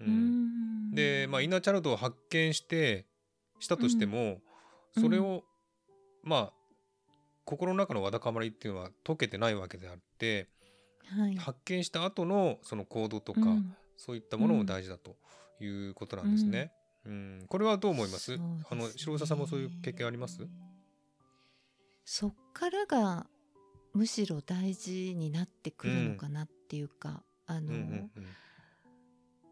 [0.01, 0.90] ううん。
[0.90, 3.07] んで、まあ、インナーチャイルドを発見して
[3.59, 4.40] したとしても、
[4.97, 5.03] うん。
[5.03, 5.43] それを、
[6.23, 6.53] まあ
[7.45, 10.49] 心の中のわだかまりっていうのは解けてないわけであって、
[11.07, 11.37] はい。
[11.37, 13.75] 発見した後のその行動とか、うん。
[13.97, 15.17] そういったものも大事だと
[15.61, 16.73] いうことなんですね。
[17.07, 17.45] うん。
[17.49, 18.37] これはどう思います？
[18.37, 18.43] ね。
[18.71, 20.40] あの白澤さんもそういう経験あります？
[22.05, 23.27] そっからが
[23.95, 28.11] むしろ大事になってくるのかなっていうか、あの、うん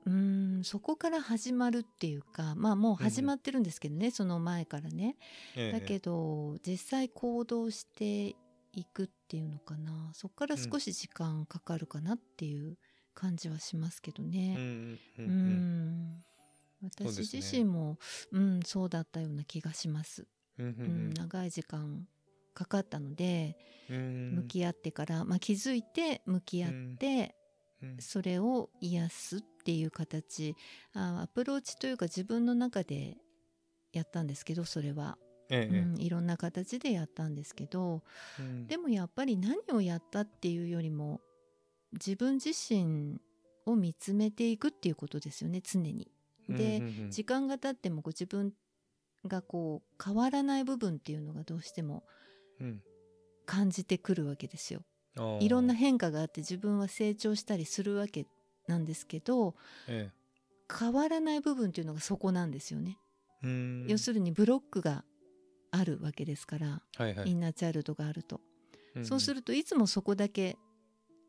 [0.05, 5.17] うんんそこから始まるっていうかまあもう始まってるんですけどね、その前からね、
[5.55, 5.73] ええ。
[5.73, 8.35] だけど実際行動して
[8.73, 10.11] いくっていうのかな。
[10.15, 12.79] そこから少し時間かかるかなっていう
[13.15, 14.55] 感じはしますけどうんね。
[14.59, 15.29] うんううん。
[16.09, 16.25] ん。
[16.83, 17.99] 私自身も
[18.33, 20.27] うんそうだったような気がします。
[20.59, 21.11] うんううん。
[21.11, 22.09] ん長い時間
[22.55, 23.57] かかったので、
[23.91, 24.35] うん。
[24.37, 27.35] 向き合ってから、まあ、気づいて向き合って、
[27.83, 27.97] うん。
[27.99, 30.55] それを癒すっていう形。
[30.95, 33.17] あアプローチというか自分の中で
[33.93, 35.19] やったんですけどそれは、
[35.51, 38.03] ええうん、いろんな形でやったんですけど
[38.39, 38.67] うん。
[38.67, 41.21] でもやっぱり何をやったっていうよりも
[41.93, 43.21] 自分自身
[43.67, 46.11] を見つめていくっていうことですよね常に。
[46.49, 47.11] で、うんうんうん。
[47.11, 48.53] 時間が経ってもご自分
[49.27, 52.22] がこう変わらない部分っていうのがどうしてもうん
[53.47, 54.83] 感じてくるわけですよ。
[55.41, 58.27] いろんな変化があって自分は成長したりするわけ
[58.67, 59.55] なんですけど
[59.87, 60.11] え
[60.79, 62.99] 変わらない部分っていうのがそこなんですよね。
[63.87, 65.05] 要するにブロックが
[65.71, 67.31] あるわけですから、はいはい。
[67.31, 68.41] インナーチャイルドがあると、
[68.99, 70.57] んそうするといつもそこだけ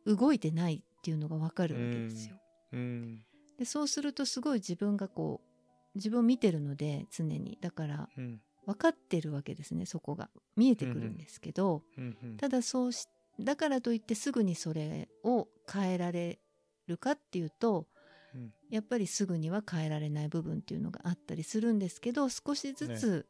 [0.05, 2.35] 動いてないっていうのがわかるわけですよ。
[2.73, 3.25] うん。
[3.57, 7.57] でそうするとすごい自分がこう自分を見てるので常に。
[7.59, 10.29] だからうん分かってるわけですねそこが。
[10.55, 13.07] 見えてくるんですけど、うんうんただそうし
[13.39, 16.39] だからといってすぐにそれを変えられ
[16.85, 17.87] るかっていうと
[18.35, 18.53] うん。
[18.69, 23.27] やっぱりすぐには変えられない部分っていうのがあったりするんですけど少しずつ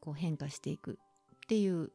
[0.00, 0.96] こう変化していくっ
[1.48, 1.90] ていう、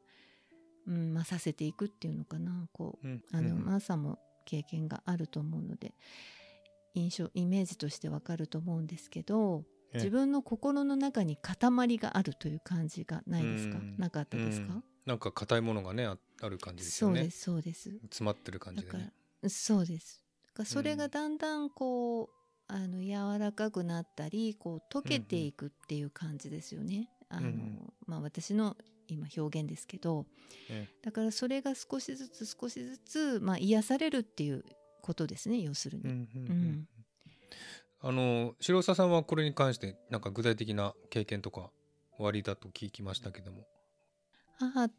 [0.88, 2.68] うんまあ、させていくっていうのかな。
[2.74, 3.66] こううんあの、うん。
[3.66, 5.94] マーさんも経験があると思うので
[6.96, 13.78] 印象イメージとしてわかると思うんですけどええ自分の心の中に塊があるという感じがないですか？
[13.78, 13.96] うん。
[13.98, 14.84] なかったですか、うん。
[15.06, 17.20] なんか硬いものがねあある感じですよね。
[17.20, 17.90] そうですそうです。
[18.10, 19.12] 詰まってる感だからじで
[19.44, 20.24] ねそうです。
[20.48, 20.98] だからそれうん。
[20.98, 22.30] がだんだんこう、
[22.68, 27.50] あの柔らかくなったりこう溶けていくっていう感じですよね、あの
[28.06, 28.76] まあ私の
[29.08, 30.26] 今表現ですけど。
[30.70, 34.66] えだからそれが少しずつ少しずつ、まあ、癒されるっていう
[35.02, 36.58] ことですね要するに、えうんうんううん。
[36.72, 36.88] ん
[38.00, 41.72] あの白澤さんはこれに関してなんか具体的な経験とか
[42.20, 43.66] おありだと聞きましたけども。
[44.60, 44.90] 母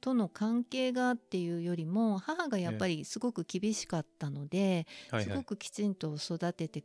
[0.00, 5.44] との関係がっていうよりも母がやっぱりすごく厳しかったので、すごはいはい。
[5.44, 6.84] くきちんと育てて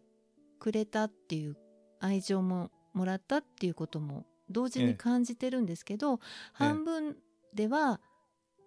[0.60, 1.58] くれたっていう
[2.00, 4.88] 愛情ももらったっていうことも同時ええ。
[4.88, 6.20] に感じてるんですけど、
[6.54, 7.18] 半分
[7.54, 8.00] では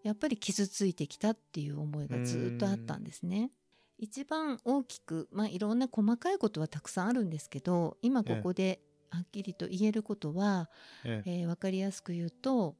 [0.03, 3.51] やっぱり傷ついてきたっていう思いがずっとあったんですね。
[3.99, 8.81] 一番大きく、まあ、いろんな細かいことはたくさんあるんですけど今ここで
[9.11, 10.69] はっきりと言えることは、
[11.05, 11.41] ええ。
[11.41, 12.77] えー分かりやすく言うと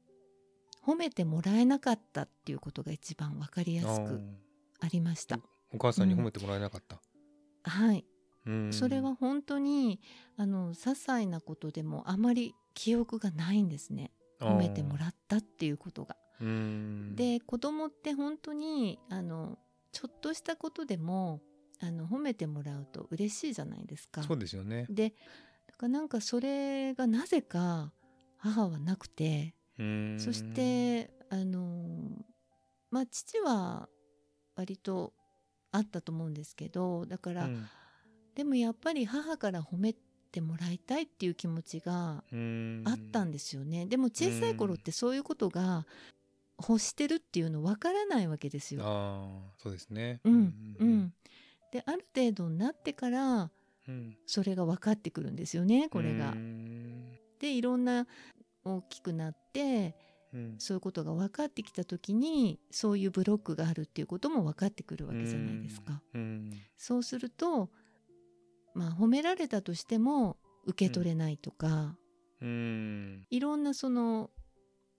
[0.85, 4.21] 褒めてもらえなかったっていうことが一番分かりやすく
[4.79, 5.39] ありました。
[5.73, 7.01] お母さんに褒めてもらえなかった、
[7.63, 8.05] はい。
[8.45, 8.73] うん。
[8.73, 9.99] それは本当に
[10.37, 14.11] あの些細なことでもあまり記憶がないんですね。
[14.39, 16.15] 褒めてもらったっていうことが。
[17.15, 19.57] で子供って本当にあの
[19.97, 21.41] ちょっとしたことでも
[21.79, 24.21] あの褒めてもらうと嬉しいじゃないですか。
[24.21, 25.15] そうですよねで
[25.65, 27.91] だからなんかそれがなぜか
[28.37, 32.11] 母はなくてうんそしてあの
[32.91, 33.89] まあ父は
[34.55, 35.13] 割と
[35.71, 37.67] あったと思うんですけどだから、うん
[38.35, 39.95] でもやっぱり母から褒め
[40.31, 43.87] てもらいたいっていう気持ちがうんあったんですよね。
[43.87, 45.87] でも小さい頃ってそういうことが
[46.59, 48.81] 欲してるっていうのわからないわけですよ。
[48.83, 50.21] ああそうですね。
[50.23, 50.33] うん
[50.79, 51.13] うん、
[51.71, 53.51] である程度になってから
[53.87, 54.17] うん。
[54.25, 56.31] それが分かってくるんですよねこれが。
[56.31, 56.35] う。
[56.35, 57.17] ん。
[57.39, 58.07] でいろんな
[58.63, 59.95] 大きくなって
[60.33, 60.55] うん。
[60.59, 66.01] そういうことが分かってきた時にそういうブロックがあるっていうことも分かってくるわけじゃないですか。
[66.13, 67.69] うんそうすると
[68.73, 71.95] まあ褒められたとしても受け取れないとか、
[72.41, 73.25] うん。
[73.29, 74.29] いろんなその、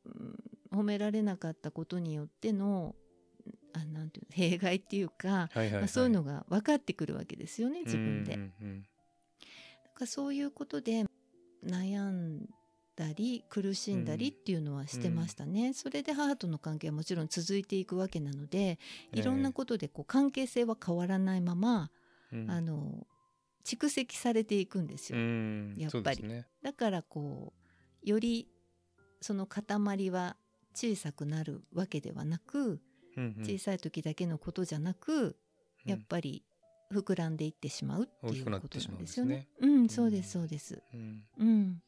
[0.04, 0.34] うん
[0.72, 2.94] 褒められなかったことによっての
[3.72, 5.72] あなんていうの 弊害っていうか、はいはい、はい。
[5.80, 8.34] まあ、そういうのが分かってくるわけですよね自分で。
[8.34, 8.86] うんうん
[9.84, 11.06] だからそういうことで
[11.66, 12.48] 悩ん
[12.94, 18.78] だり苦しんだりっていうのはしてましたね、それで母との関係はもちろん続いていくわけなので
[19.12, 21.90] いろんなことでこう関係性は変わらないまま、
[22.32, 22.50] うん。
[22.50, 23.06] あの
[23.64, 25.74] 蓄積されていくんですよ、うん。
[25.76, 26.22] やっぱり。
[26.22, 26.46] ね。
[26.62, 27.52] だからこ
[28.04, 28.48] うより
[29.20, 30.36] その塊は
[30.74, 32.80] 小さくなるわけではなく、
[33.42, 35.36] 小さい時だけのことじゃなく、
[35.84, 36.44] やっぱり
[36.92, 39.48] 膨らんでいってしまうっていうことなんですよね。
[39.60, 40.82] うん、そうですそうです。
[40.94, 41.24] うん。
[41.38, 41.82] うん。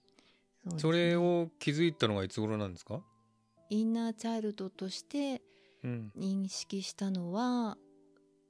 [0.64, 0.80] そね。
[0.80, 3.02] それを気づいたのがいつ頃なんですか？
[3.70, 5.42] インナーチャイルドとして
[5.82, 6.12] うん。
[6.16, 7.78] 認識したのは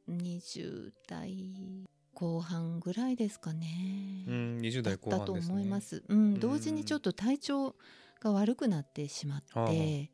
[0.08, 4.24] 20代後半ぐらいですかね。
[4.26, 5.54] うん20だ代後半ですね。
[5.54, 6.02] 思います。
[6.08, 7.76] うん、同時にちょっと体調
[8.20, 10.10] が悪くなってしまって、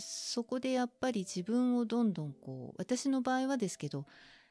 [0.00, 4.06] そこでやっぱり自分をどんどんこう私の場合はですけど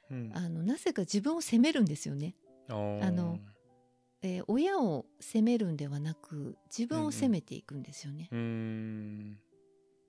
[0.09, 0.31] うん。
[0.33, 2.35] あのなぜか自分を責めるんですよね。
[2.67, 2.73] あ
[3.11, 3.39] の
[4.21, 8.29] えー親を責めるんではなく自分を責めていくんですよね。
[8.31, 9.39] うーん。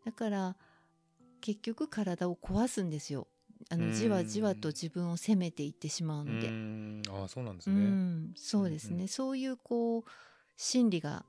[0.05, 0.57] だから
[1.41, 3.27] 結局体を壊すんですよ。
[3.71, 3.89] あうん。
[3.89, 6.49] のじわじわと自分を責めていってしまううので。
[6.49, 7.03] ーん。
[7.09, 9.09] あーそうなんですうねん、そうですね、うんうん。
[9.09, 10.05] そういうこう
[10.57, 11.25] 心理が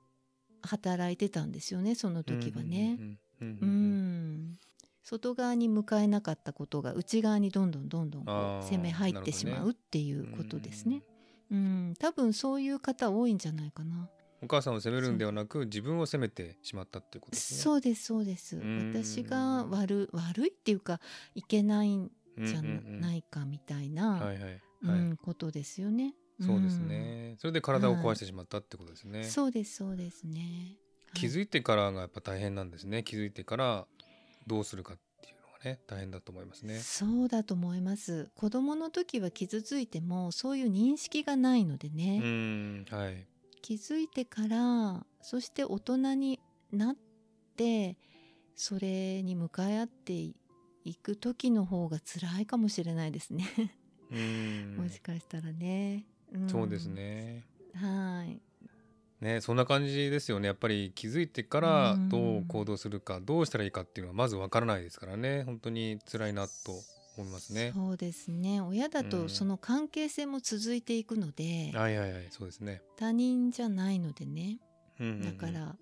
[0.62, 2.98] 働いてたんですよねその時はね。
[3.00, 4.58] うんうんうんううんん
[5.04, 8.26] 外側に向かえなかったことが内側にどんどんどんどん
[8.62, 11.02] 攻め入ってしまうっていうことですね。
[11.50, 14.10] うん、多分そういう方多いんじゃないかな。
[14.42, 17.60] お母さんを責めるんではなく自分を責めてしまったっていうことですね。
[17.62, 21.00] そうですそうですん私が悪悪いっていうか
[21.34, 22.12] いけないん
[22.44, 24.22] じゃないかみたいな、
[25.24, 26.14] ことですよね。
[26.40, 29.20] そうですね、それで体を壊してしまったってことですね。
[29.20, 29.26] うん。
[29.26, 30.78] そうですそうですね。
[31.20, 33.86] 気づいてからがやっぱ大変なんですね気づいてから
[34.46, 36.80] どうするかっていうのがね大変だと思いますね。
[36.80, 38.30] そうだと思います。
[38.36, 43.26] 子供の時は傷ついてもそういう認識がないのでうね、んはい
[43.62, 46.40] 気づいてからそして大人に
[46.72, 46.96] なっ
[47.58, 47.98] て
[48.56, 50.36] それに向かい合ってい
[50.96, 53.46] く時の方が辛いかもしれないですね。
[54.10, 56.06] うん もしかしたらね。
[56.34, 56.88] んそうです。
[56.88, 57.46] ね。
[57.74, 58.42] はい。
[59.22, 66.52] ねそんな感じですよねやっぱり気づいてからうんどう行動するかどうしたらいいかっていうのはまずわからないですからね本当に辛いなと
[67.18, 67.72] 思いますね。
[67.74, 68.62] そうですね。
[68.62, 72.82] 親だうんとその関係性も続いていくので、はいはいはいそうですね。
[72.96, 74.60] 他人じゃないのでね。
[75.00, 75.76] うんうんうんだから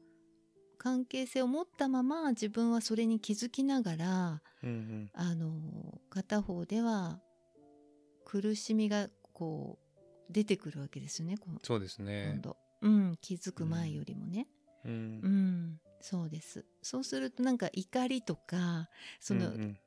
[0.78, 7.20] 関係性を持ったまま自分はそれに気づきながらうんうんあの片方では
[8.24, 11.38] 苦しみがこう出てくるわけですよね。
[11.64, 12.42] そうですね今。
[12.42, 14.48] 度、うん、気づく前よりもね。
[14.84, 16.66] ううんん、そうです。
[16.82, 19.78] そうするとなんか怒りとかその、うんうん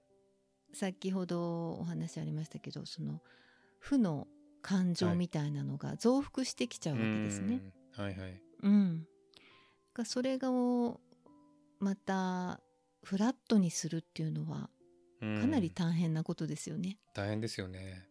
[0.74, 3.22] 先ほどお話ありましたけどその
[3.78, 4.28] 負の
[4.60, 7.62] 感情はいみたいなのが増幅してきちゃうわけですね。
[7.96, 8.42] うんはいはい。
[8.62, 9.06] うん。
[9.94, 10.50] がそれが
[11.80, 12.60] また
[13.02, 14.68] フラットにするっていうのは
[15.22, 16.98] うんかなり大変なことですよね。
[17.14, 18.06] 大変ですよね。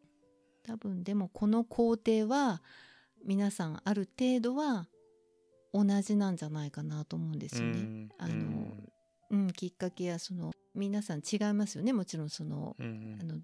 [0.63, 2.61] 多分でもこの工程は
[3.25, 4.87] 皆さんある程度は
[5.73, 7.79] 同じなんじゃないかなと思うんですよね。
[7.79, 8.67] うんあの
[9.29, 11.91] うん、きっかけやその皆さん違いますよね。
[11.93, 13.17] もちろんそのうんうん。
[13.21, 13.35] あの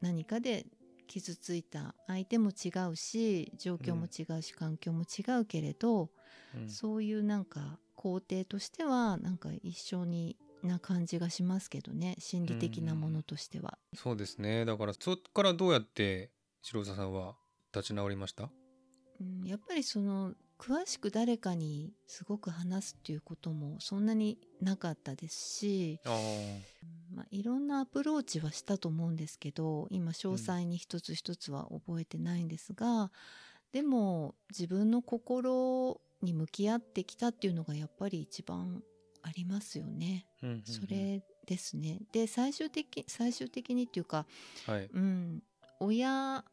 [0.00, 0.66] 何かで
[1.06, 6.10] 傷ついた相手も違うし状況も違うし、環境も違うけれど、
[6.54, 6.68] うん。
[6.68, 12.16] そういうなんか工程としてはなんか一緒にな感じがしますけどね。
[12.18, 13.78] 心理的なものとしては。
[13.94, 14.64] そうですね。
[14.64, 16.30] だからそっからどうやって
[16.62, 17.36] 白澤さんは
[17.74, 18.50] 立ち直りました？
[19.22, 26.00] うん、やっぱりその詳しく誰かにすごく話すっていうこともそんなになかったですし、
[27.14, 33.10] まあ、いろんなアプローチはしたと思うんですけど今詳細に一つ一つは覚えてないんですが、
[33.72, 38.82] でも自分の心に向き合ってきたっていうのがやっぱり一番
[39.22, 40.26] ありますよね。
[40.42, 41.98] あ、うんうんうんそれですね。
[42.12, 44.26] で最終的最終的にっていうか、
[44.66, 45.42] はいうん、
[45.80, 46.44] 親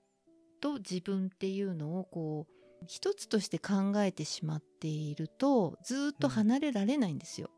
[0.60, 7.50] と自分っていうのをこう一つとして考えてしまっているとずっと離れられないんですよ。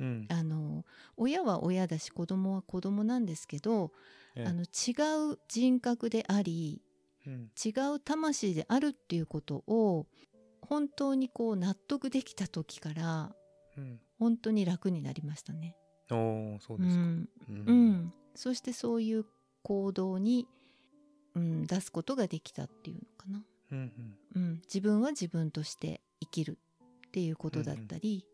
[0.00, 0.26] うん。
[0.30, 0.84] あの
[1.16, 3.92] 親は親だし子供は子供なんですけど、
[4.34, 4.46] ええ。
[4.46, 6.82] あの違う人格であり
[7.26, 7.50] うん。
[7.64, 10.06] 違う魂であるっていうことを
[10.60, 13.34] 本当にこう納得できた時から
[13.76, 14.00] うん。
[14.18, 15.76] 本当に楽になりましたね。
[16.08, 17.28] そううですか、ん。
[17.48, 17.64] うん。
[17.66, 19.24] うん、そしてそういう
[19.62, 20.46] 行動に、
[21.34, 23.92] うん、出すことができたっていうのかな、うん
[24.34, 26.58] うん、自分は自分として生きる
[27.08, 28.32] っていうことだったり、うん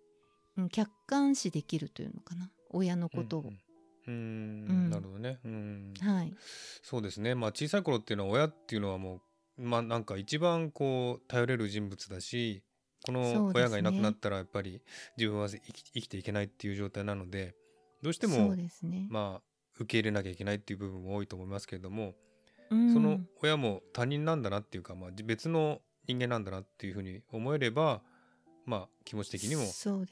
[0.72, 2.50] 客観視できるというのかな。
[2.70, 4.66] 親のうんことを、うんうん。
[4.68, 4.90] うん。
[4.90, 5.38] なるほどね。
[5.44, 5.94] うん。
[6.00, 6.34] はい。
[6.82, 7.36] そうですね。
[7.36, 9.22] まあ小さい頃っていうのは親っていうのはも
[9.56, 12.64] うまあなんか一番こう頼れる人物だし
[13.04, 14.82] この親がいなくなったらやっぱり
[15.16, 17.54] 自分は生き生きていけないっていう状態なので
[18.02, 18.68] どうしてそもね、
[19.08, 19.42] まあ
[19.76, 22.14] 受け入れなきゃいけないっていう部分も多いと思いますけれども、うん
[22.68, 28.02] その親も他人なんだなっていうか、まあ、別の人間なんだなっていうふうに思えれば
[28.64, 29.62] まあ気持ち的にも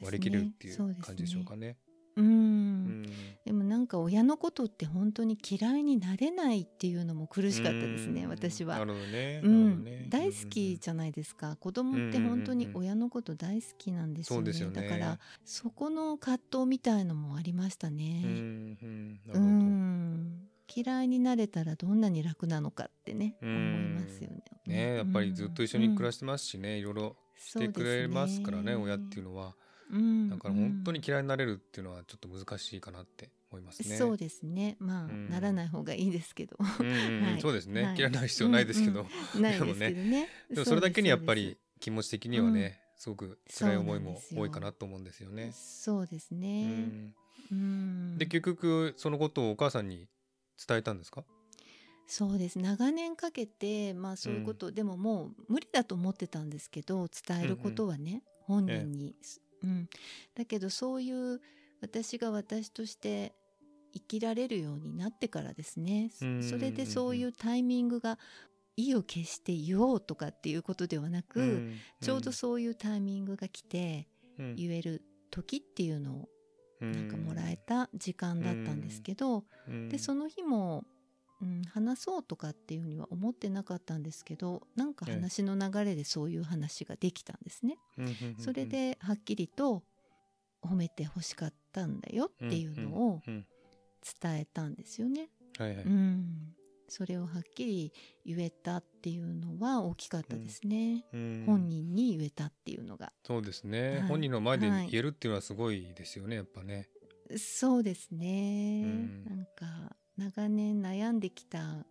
[0.03, 1.77] 割り切れるっていそう感じでしょうかね。
[2.17, 2.25] うん。
[2.25, 3.03] うん。
[3.45, 8.31] でもなんか親のことって本当に嫌いになれないっていうのも苦しかったですねうん。
[8.31, 8.85] 私は。
[8.85, 9.43] ね。
[9.45, 9.85] うん。
[9.85, 10.07] ね。
[10.09, 11.57] 大好きじゃないですか。
[11.57, 14.83] 子供って本当に親のこと大好きなんですよね,、よね。
[14.83, 18.23] だからそこの葛藤みたいのもありましたね。
[18.23, 19.21] んうん。
[19.27, 19.51] なうるほど。
[19.51, 24.43] ん嫌いになれたらどんなに楽なのかってねうん思いますよね。
[24.67, 29.55] ねやっぱりずっと一緒に暮らししてますしね、いろいろしてくれますからね親っていうのは。
[29.91, 30.29] うん。
[30.29, 33.97] だから本当に嫌いになれるっていうのはちょっと難しいかなって思いますね。
[33.97, 34.77] そうですね。
[34.81, 35.31] まあ、うん。
[35.31, 36.57] ならない方がいいですけど。
[36.59, 37.23] うんうんうん。
[37.23, 37.41] はい。
[37.41, 37.97] そうですね、はい。
[37.97, 40.29] 嫌いになる必要ないですけど、ですけどね。
[40.51, 45.31] でもそれだけにやっぱり気持ち的にはね、すごく辛い思いも多いかなと思うんですよ。
[45.31, 45.53] ね。
[45.53, 47.15] そうですうね、ん。
[47.53, 48.19] うん。
[48.19, 50.09] で結局そのことをお母さんに
[50.67, 51.25] 伝えたんですか？
[52.07, 52.59] そうです。
[52.59, 59.17] 長年かけてまあそういうこと、でももう無理だと思ってたんですけど伝えることはね、本人に、
[59.63, 59.89] うん、
[60.35, 61.41] だけどそういう
[61.81, 63.35] 私が私として
[63.93, 66.11] 生きられるようになってからですね、
[66.43, 68.19] それでそういうタイミングが
[68.77, 71.75] 意を決して言おうとかっていうことではなく、うん。
[72.03, 74.07] ちょうどそういうタイミングが来て
[74.39, 74.55] うん。
[74.55, 76.27] 言える時っていうのをうん
[76.81, 79.89] なんかもらえた時間だったんですけど、うん。
[79.89, 80.85] でその日も、
[81.41, 87.79] うん、話そうとかっていうふうには思ってなかったんですけどなんかええ話の流れでそういう話ができたんですね。
[88.39, 89.83] それではっきりと
[90.63, 95.31] 褒めて欲しかったんだよっていうのを伝えたんですよね。
[95.59, 95.85] はいはい。
[95.85, 96.55] うん、
[96.89, 97.93] それをはっきり
[98.25, 101.05] 言えたっていうのは大きかったですね。
[101.13, 101.45] うん。
[101.47, 103.13] 本人に言えたっていうのが。
[103.25, 104.03] そうですね、はい。
[104.03, 106.89] 本人の前ではい言えるっていうのはすごいですよねやっぱね。
[107.37, 109.25] そうですね、うん。
[109.25, 111.87] なんか長年悩んできた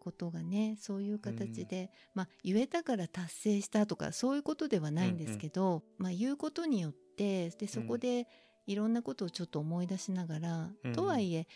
[0.00, 8.26] ことがねそういう形で、まあ言えたから達成したとかそういうことではないんですけど、まあ言うことによってでそこで
[8.66, 10.92] いろんなことをちょっと思い出しながら、うん。
[10.94, 11.46] とはいえ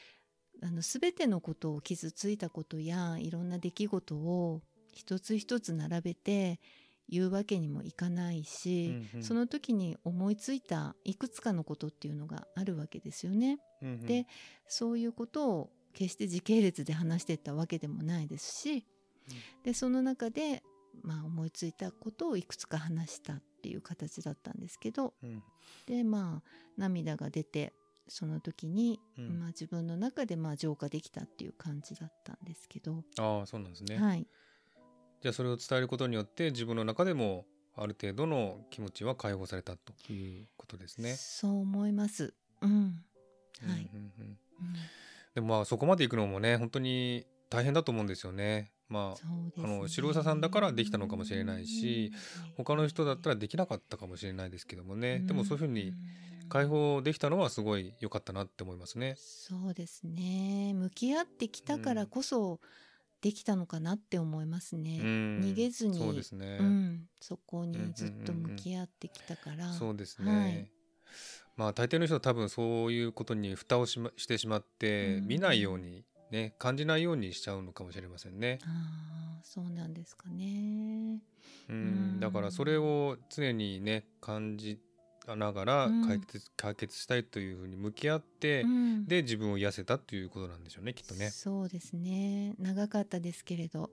[0.63, 6.61] あの全てのことを傷ついたことやいろんな出来事を一つ一つ並べて
[7.09, 9.23] 言うわけにもいかないし、うんうん。
[9.23, 13.59] その時に思いついたいくつかのことっていうのがあるわけですよね。
[13.83, 14.01] うんうん。
[14.07, 14.27] で
[14.67, 18.87] そういうことを決して時系列で話してったわけでもないですし、
[19.65, 20.63] でその中で、
[21.03, 25.43] まあ、思いついたことをいくつか話したっていう形だったんですけどうん。
[25.87, 26.49] でまあ
[26.79, 27.73] 涙が出て
[28.09, 29.39] その時に、うん。
[29.41, 33.99] まあ、自分の中でまあ浄化できたっていう感じだったんですけど、ああそうなんですね。
[33.99, 34.27] はい、
[35.23, 37.47] じゃあそれを伝えることによって自分の中でも
[37.77, 41.15] ある程度の気持ちは解放されたということですね。
[41.15, 42.35] そう思います。
[42.61, 42.71] うん。
[43.67, 43.89] はい。
[43.93, 44.27] うんうんうん。
[44.27, 44.39] うん。
[45.35, 48.71] でもまあそこまで行くのもね本当に大変だと思うんですよね。
[48.89, 49.53] まあね。
[49.59, 52.13] あの白佐さんだからできたのかもしれないし
[52.57, 55.95] 他の人だったらできなかったかもしれないですけどもね、でもそういうふうに
[56.49, 59.16] 解放できたのはすごい良かったなって思いますね。
[59.18, 60.72] そうですね。
[60.74, 62.61] 向き合ってきたからこそ
[63.20, 65.40] できたのかなって思いますね、うん。
[65.42, 65.99] 逃げずに。
[65.99, 66.59] そうですね。
[66.61, 70.30] うん、そこにずっと向き合ってきたから、そうですね。
[70.30, 70.70] はい。
[71.57, 78.59] まあ大抵の人は多分そういうことに蓋をし,、ま、してしまって、うん見ないようにね感じないようにしちゃうのかもしれませんね。
[78.62, 81.20] ああそうなんですかね。
[81.68, 81.78] うんう
[82.16, 82.20] ん。
[82.20, 84.80] だからそれを常にね感じ
[85.27, 86.07] ながらうん。
[86.07, 89.07] 解決,、解決したいというふうに向き合って、うん。
[89.07, 91.31] で自分を癒せたということなんでしょうねきっとね。
[91.31, 92.55] そうですね。
[92.59, 93.91] 長かったですけれど。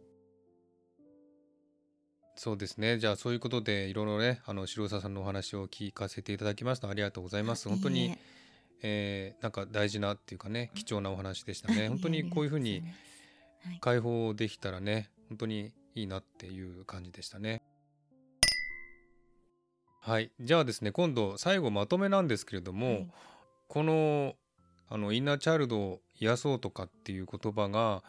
[2.36, 2.98] そうですね。
[2.98, 6.90] じゃあそういうことでいろいろねあの白澤さんのお話を聞かせていただきました。
[6.90, 7.70] ありがとうございます。
[7.70, 8.18] 本当に
[8.82, 9.36] ええ。
[9.40, 11.90] ーなんか大事なっていうかね貴重なお話でしたね。
[11.90, 12.84] 本当にこういうふうに
[13.80, 17.62] 解放できたらね本当にいいなっていう感じでしたね。
[20.02, 20.32] はい。
[20.42, 23.08] じゃあですね今度最後まとめなんですけれども、はい。
[23.68, 24.34] この
[24.90, 28.04] あのインナーチャイルドを癒そうとかっていう言葉が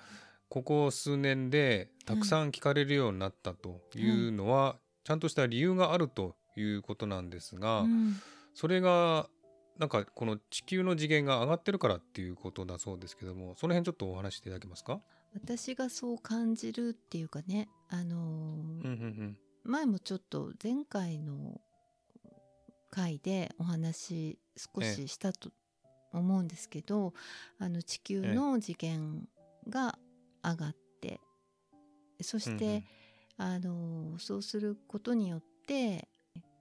[0.48, 8.16] ここ数年でたくさん聞かれるようになったというのは、ちゃんとした理由があるということなんですが、うん。
[8.54, 9.28] それが
[9.78, 15.00] なんかこの地球の次元が上がってるからっていうことだそうですけどもその辺ちょっとお話しいただけますか？
[15.34, 19.38] 私がそう感じるっていうかねあのーうんうん。
[19.64, 21.60] 前もちょっと前回の
[22.92, 25.50] 回でお話少ししたと
[26.12, 27.14] 思うんですけど、
[27.58, 29.26] あの地球の次元
[29.68, 29.98] が
[30.44, 31.20] 上がって
[32.20, 32.84] そうんして、
[33.38, 36.06] あのそうすることによって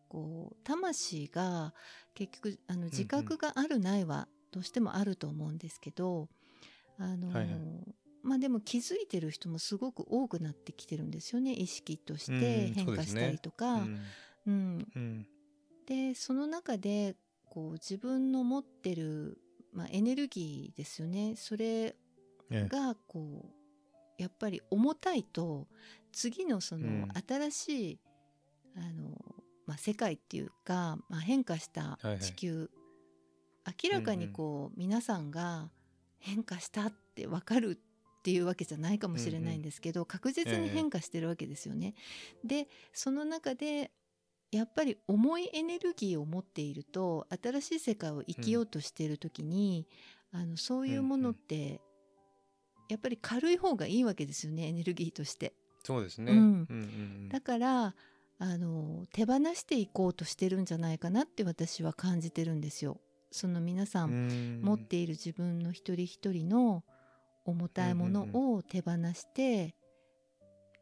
[0.07, 1.73] こう魂が
[2.15, 6.29] 結局あの自覚があるないはどうしてもあると思うんですけど、
[6.97, 7.47] あのはいはい。
[8.23, 11.53] まあでも気づいてる人もすごく多くなってきてるんですよね。
[11.53, 13.73] 意識としうんて変化したりとか。
[13.73, 13.99] うん。
[14.45, 15.27] うん、うん
[15.87, 17.15] でその中で
[17.49, 19.37] こう自分の持ってる、
[19.73, 21.35] まあ、エネルギーですよね。
[21.35, 21.95] それえ
[22.51, 22.67] え。
[22.67, 25.67] がこうやっぱり重たいと
[26.11, 27.07] 次のそのうん。
[27.27, 27.99] 新しい、
[28.75, 29.17] あの
[29.65, 32.19] まあ、世界っていうか、まあ、変化したはいはい。
[32.19, 32.69] 地球、
[33.83, 35.69] 明らかにこう、皆さんが
[36.19, 37.79] 変化したって分かる
[38.19, 41.95] っていうわけじゃないかもしれないんですけど、確実に変化してるわけですよね。
[42.43, 43.91] でその中で
[44.51, 49.87] やっぱり重いエネルギーを持っていると新しい世界を生きようとしている時に、
[50.31, 51.79] あのそういうものって、
[52.89, 55.53] やっぱり軽い方がいいわけですよねエネルギーとして。
[55.83, 56.31] そうですね。
[56.31, 57.95] うんうんうんだから
[58.43, 62.99] あの手放していこうとしてるんじゃないかなって私は感じてるんですよ。
[63.31, 66.83] その皆さうんん持っている自分の一人一人の
[67.45, 69.75] 重たいものを手放して、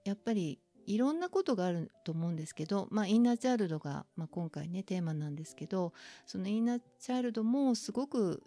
[0.05, 0.59] やっぱり
[0.89, 5.93] いろんなことがあると思うんですけど、まあ、インナーチャイルドが、まあ、今回ねテーマなんですけど
[6.25, 8.41] そのインナーチャイルドもすごく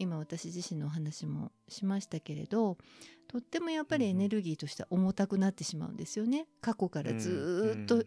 [0.00, 2.78] 今私自身のお話もしましたけれど
[3.28, 6.46] とってもやっぱりエネルギーとしては重たくなってしまうんですよね。
[6.60, 8.04] 過去からずっと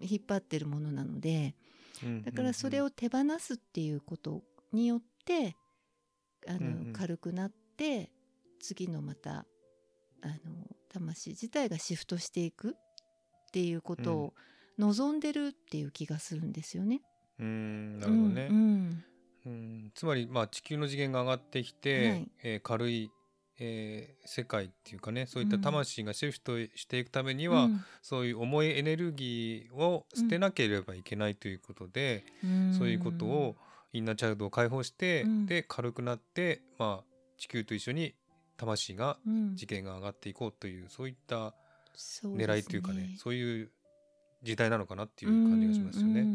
[0.00, 1.54] 引っ張ってるものなので、
[2.24, 5.54] だからそれを手放すっていうことによって
[6.46, 8.10] あの、軽くなって
[8.58, 9.46] 次のまた
[10.22, 12.74] あの魂自体がシフトしていく
[13.48, 14.34] っていうことを
[14.78, 17.00] 望んでるっていう気がするんですよね。
[17.40, 19.04] うんなるほどね、うんうん。
[19.46, 22.30] うんつまりまあ地球の次元が上がってきて、はい。
[22.42, 23.10] えー軽い、
[23.58, 25.62] えー世界っていうかねそういったうん。
[25.62, 27.68] 魂がシフトしていくためには、
[28.02, 32.74] そういう重いエネルギーを捨てなければいけないということで、うん。
[32.74, 33.56] そういうことを
[33.92, 35.46] インナーチャイルドを解放して、うん。
[35.46, 37.04] で軽くなって、まあ、
[37.38, 38.14] 地球と一緒に
[38.56, 39.56] 魂がうん。
[39.56, 41.54] 次元が上がっていこうというそういった
[42.24, 43.70] 狙いというかねそういう
[44.42, 46.26] 時代なのかなっていう感じがしますよね。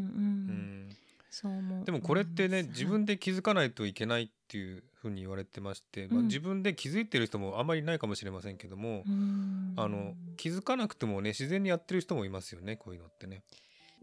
[1.85, 9.73] でもこれってね自分で気づかないといけないっていうふうに言われてまして、まあ、うん自分で気づいてる人もあまりいないかもしれませんけども、うん。
[9.75, 13.43] あの気づかなくてもね自然にやってる人もいますよねこういうのってね。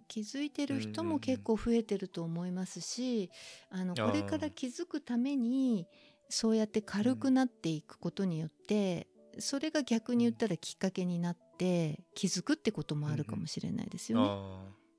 [0.08, 3.30] 気づいてる人も結構増えてると思いますし、
[3.70, 5.86] あのこれから気づくために
[6.28, 9.06] そうやって軽くなっていくことによって、
[9.40, 14.24] それが逆に言ったらきっかけになって気づくってこともあるかもしれないですよね。
[14.26, 14.28] あ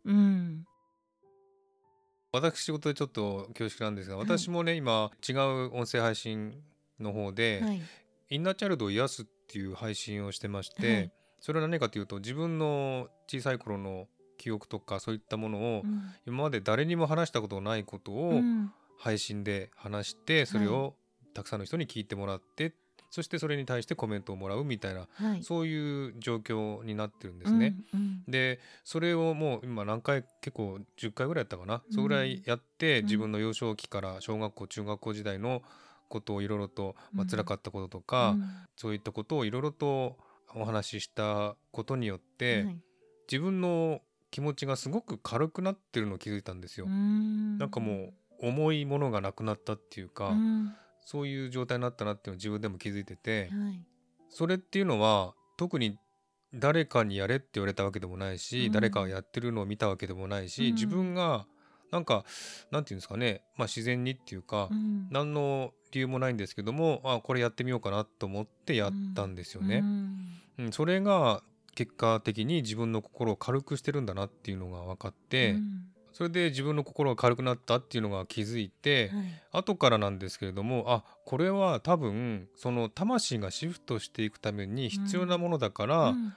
[0.08, 0.66] ーうん、
[2.34, 4.26] 私仕事でちょっと恐縮なんですがはい。
[4.26, 6.56] 私もね、今違う音声配信
[7.00, 7.82] の方で、はい、
[8.30, 11.12] インナーチャイルドを癒すっていう配信をしてまして、はい。
[11.40, 16.04] それは何かというと自分の小さい頃の記憶とかそういったものを、うん。
[16.26, 18.72] 今まで誰にも話したことのないことをうん。
[18.98, 20.94] 配信で話してそれを
[21.34, 22.76] たくさんの人に聞いてもらって、
[23.12, 27.76] そしてそれに対してコメントをもらうみたいなはい、そういう状況になってるんですね。
[27.94, 28.24] うんうん。
[28.26, 31.92] でそれをもう今何回結構10回ぐらいやったかな、うん。
[31.92, 33.06] それぐらいやってうん。
[33.06, 35.62] 自分の幼少期から小学校中学校時代の
[36.08, 37.28] ことをいろいろと、まあうん。
[37.30, 38.44] 辛かったこととか、うん。
[38.78, 40.18] そういったことをいろいろと
[40.56, 42.78] お話ししたことによって、はい。
[43.30, 46.86] 自分の気持ちがすごく軽くなってるのを気づいたんですよ。
[46.86, 47.58] うん。
[47.58, 50.74] なんかもう重いものがなくなったっていうか、うん
[51.12, 53.82] そういう状態になったなっていうのを自分でも気づいてて、はい。
[54.30, 55.98] それっていうのは特に
[56.54, 58.72] 誰かにやれって言われたわけでもないし、うん。
[58.72, 60.74] 誰かがやってるのを見たわけでもないし、うん。
[60.76, 61.48] 自分が
[61.92, 62.24] なんか
[62.72, 65.10] なんていうんですかね、まあ、自然にっていうか、うん。
[65.12, 69.80] 何の理由もないんですけどもあこれやってみようかなと思ってやったんですよね。
[69.80, 70.28] うん。
[70.60, 71.44] うんそれが
[71.76, 79.26] 結果的に自分の心を軽くしてるんだなっていうのが分かって、うんそれで自分の心が軽くなったっていうのが気づいて、はい。
[79.54, 86.34] 後からなんですけれどもあこれは多分その魂がシフトしていくために必要なものだから、うん。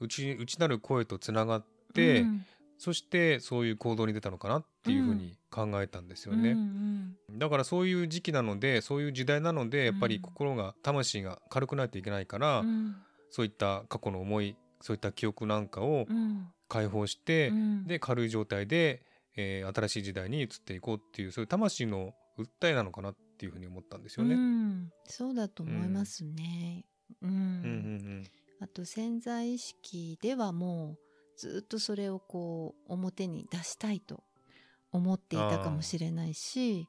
[0.00, 1.64] 内内なる声とつながっ
[1.94, 2.46] て、うん。
[2.78, 6.50] そしてそういう行動に出たのかなっていうふうに考えたんですよね。
[6.50, 12.96] うんだからそういう時期なのでそういう時代なのでやっぱりうん心が魂が軽くないといけないから、うん。
[13.30, 16.48] そういった過去の思いそういった記憶なんかをうん。
[16.68, 17.86] 解放して、うん。
[17.86, 19.04] で軽い状態で、
[19.36, 24.34] えー新しい時代に移っていこうっていうそういう魂の訴えなのかなっていうふうに思ったんですよね。
[24.34, 24.68] ううん。
[24.84, 26.84] んそうだと思いますね。
[27.20, 27.30] うん。
[27.30, 28.24] うんうん
[28.60, 30.98] あと潜在意識ではもう
[31.36, 34.22] ずっとそれをこう表に出したいと
[34.92, 36.86] 思っていたかもしれないし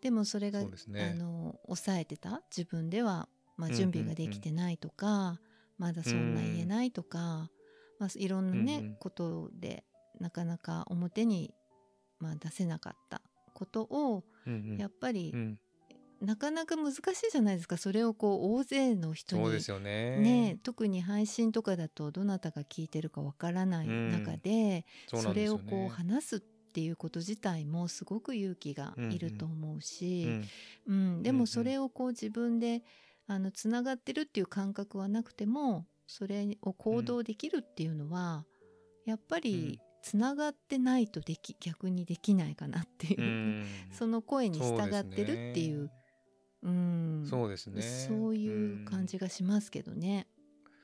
[0.00, 0.68] でもそれが、ね。
[1.10, 5.40] あの抑えてた自分では、まあ、うんうん準備ができてないとか、
[5.78, 7.50] まだそんな言えないとか、
[7.98, 8.96] まあ、いろんなね、うんうん。
[9.00, 9.84] ことで
[10.20, 11.52] なかなか表に、
[12.18, 13.20] まあ、出せなかった
[13.54, 14.78] ことをうんうん。
[14.78, 15.58] やっぱり、うん。
[16.20, 17.76] なかなか難しいじゃないですか。
[17.76, 20.16] それをこう大勢の人にそうですよね。
[20.16, 25.86] ね、特に配信とかだとどなたが聞いてるかわからない中で、そうなそれをんですよね。
[25.88, 26.40] こう話すっ
[26.72, 30.24] ていうこと自体もすごく勇気がいると思うし、
[30.88, 31.22] うんうん。
[31.22, 31.40] でうんうん。
[31.40, 32.82] もそれをこう自分で
[33.26, 38.46] あのつながってるっていう感覚はなくてもそれを行動できるっていうのは、
[39.04, 43.66] やっぱりつながってないとでき逆にできないかなっていう、うん。
[43.90, 45.90] その声に従ってるっていう。
[46.62, 47.26] うん。
[47.28, 47.82] そうですね。
[47.82, 50.28] そういう感じがしますけどね。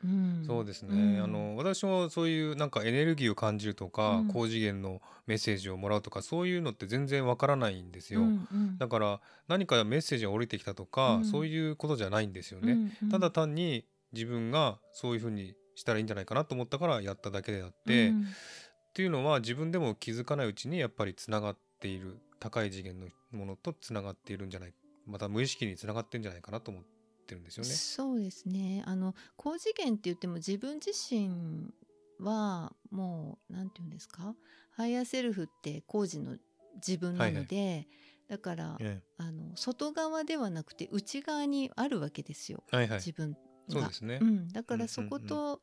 [0.02, 0.42] うん。
[0.44, 1.22] そうですね、うん。
[1.22, 4.28] あの私もそういうなんかエネルギーを感じるとか、うん。
[4.28, 8.78] 高次元のメッセージをもらうとかそういうのって全然わからないんですよ、うんうん。
[8.78, 11.24] だから何かメッセージが降りてきたとか、うん。
[11.24, 13.08] そういうことじゃないんですよね、うんうん。
[13.08, 18.12] ただ単に自分がそういうふうにしたらいいんじゃないかなと思ったからやっただけであって、
[18.92, 24.74] っうんていうのは自分でも気づかないうちにやっぱりつながっている高い次元のものとつながっているんじゃない
[25.06, 26.84] また無意識につながってるんじゃないかなと思っ
[27.26, 27.70] てるんですよね。
[27.70, 28.82] そうですね。
[28.86, 31.72] あの高次元って言っても自分自身
[32.20, 34.34] はもうなんて言うんですか？
[34.72, 36.36] ハイヤーセルフって高次の
[36.76, 37.88] 自分なので、
[38.28, 42.98] だからえあの外側ではなくて内側にあるわけですよ、えはいはい。
[42.98, 43.38] 自分が。
[43.68, 45.62] そうですね、うん、だからそこと、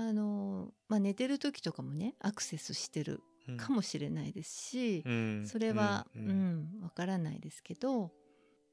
[0.00, 3.56] あのまあ、寝てる時とかもねアクセスしてるうん。
[3.56, 5.44] かもしれないですし、うん。
[5.44, 6.78] それはううん。
[6.78, 8.12] んわからないですけど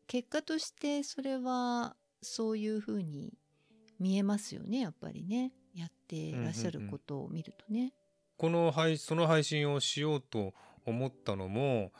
[0.05, 3.33] 結果としてそれはそういうふうに
[3.99, 5.51] 見えますよねやっぱりね。
[5.73, 7.91] やってらっしゃることを見るとね。
[8.37, 10.53] この配その配信をしようと
[10.85, 11.91] 思ったのも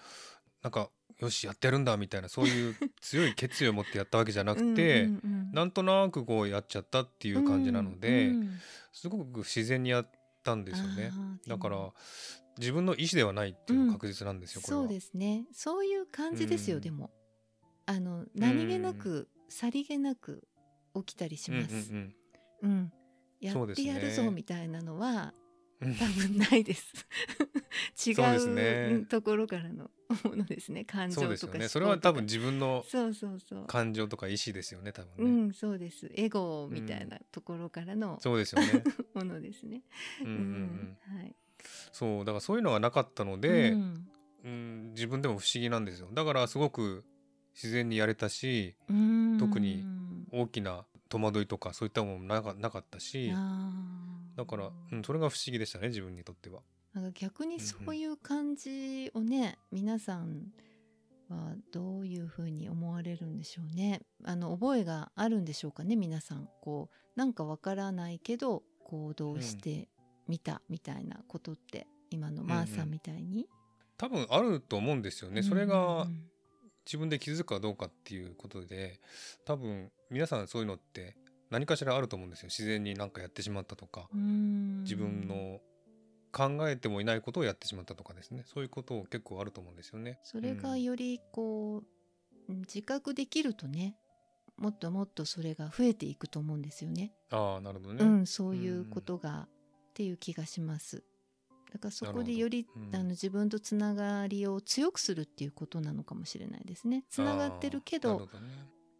[0.61, 0.89] なんか
[1.20, 8.59] よしやってやるんだみたいなそういう 強い決意を持ってやったわけじゃなくて、うんうんうんなんとなくこうやっちゃったっていう感じなので、うんうん
[8.91, 10.09] すごく自然にやっ
[10.43, 11.11] たんですよね。
[11.47, 11.91] だから
[12.57, 14.84] 自分の意思ではないっていうのが確実なんですよ、これは。
[14.84, 15.45] そうですね。
[15.51, 16.82] そういう感じですよ、うん。
[16.82, 17.11] でも。
[17.86, 20.47] あの何気なく、さりげなく
[20.95, 22.16] 起きたりします、うん
[22.63, 22.93] うんうん
[23.41, 25.34] やってやるぞみたいなのは
[25.82, 25.95] うん。
[25.95, 26.93] 多分ないです。
[28.09, 29.05] 違うね。
[29.09, 29.91] ところからの
[30.24, 30.86] ものですね。
[30.86, 31.60] 感情そうですよとか思考とか。
[31.60, 33.66] ねそれは多分自分のそうそうそう。
[33.68, 36.10] 感情とか意思ですよね多う分ね、んそうです。
[36.14, 38.84] エゴみたいなところからのそうですよね。
[39.14, 39.82] ものですね。
[40.22, 41.18] うんうんうん。
[41.18, 41.36] はい。
[41.91, 44.08] そうだからそういうのがなかったので、うん。
[44.43, 46.08] うん、自分でも不思議なんですよ。
[46.14, 47.03] だからすごく
[47.56, 49.38] 自然にやれたしうん。
[49.39, 49.84] 特に
[50.32, 53.32] 大きな戸惑いとかそういったものもなかなかったし
[54.36, 56.62] だから、うん、それが不思議でしたね自分にとっては。
[56.95, 60.47] なんか逆にそういう感じをね、皆さん
[61.29, 64.01] はどういうふうに思われるんでしょうね。
[64.23, 69.89] あの覚えがあるんでしょうかね皆さんこうなんかわからないけど行動して
[70.27, 73.47] みたみたいなことって、今のマーさんみたいに。
[73.97, 75.43] 多分あると思うんですよね。
[75.43, 76.29] それうがん
[76.85, 79.01] 自分で気づくかどうかっていうことで
[79.43, 81.17] 多分皆さんそういうのって
[81.49, 85.59] 何かしらあると思うんですよ自然になんかやってしまったとかうん自分の
[86.36, 90.19] 考えてもいないことをやってしまったとかですねそういうこと結構あると思うんですよね。
[90.23, 91.83] それがうんよりこ
[92.49, 93.95] ううん自覚できるとね
[94.57, 97.13] もっともっとそれが増えていくと思うんですよね。
[97.31, 98.03] ああなるほどね。
[98.03, 101.03] うん、そういうことが、っていう気がします。
[101.71, 107.03] だからそこでより、うんあの自分とつながりを強くするっていうことなのかもしれないですね。
[107.09, 108.27] つながってるけどね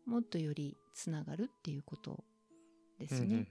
[0.05, 2.23] もっとよりつながるっていうこと
[2.99, 3.47] ですね。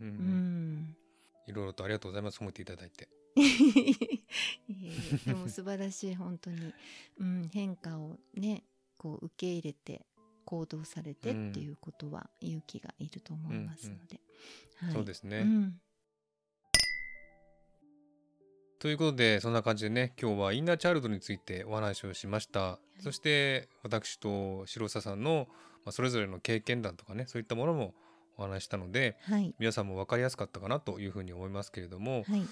[1.47, 3.09] いろいろとありがとうございます褒めていただいて。
[5.27, 6.73] でも素晴らしい本当に、
[7.19, 8.65] うん、変化をね
[8.97, 10.07] こう受け入れて
[10.45, 14.21] 行動されてっていうことは勇気がいると思いますので、
[14.77, 14.93] はい。
[14.93, 15.39] そうですね。
[15.39, 15.81] うん。
[18.79, 23.03] ということでそんな感じでね今日はインナーチャイルドについてお話をしました、い。
[23.03, 25.49] そして私と白佐さんの、
[25.85, 27.95] まあ、それぞれの経験談とかねそういったものも
[28.37, 29.55] お話ししたのではい。
[29.59, 32.47] 皆さんも分かりやすかったかなというふうに思いますけれども、はい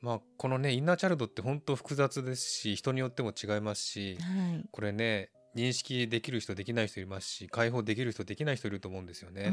[0.00, 4.68] まあこのねインナーチャイルドって本当複雑ですし人によっても違いますしはい。
[4.70, 9.52] これね認識できる人できない人いますし解放できる人できない人いると思うんですよね。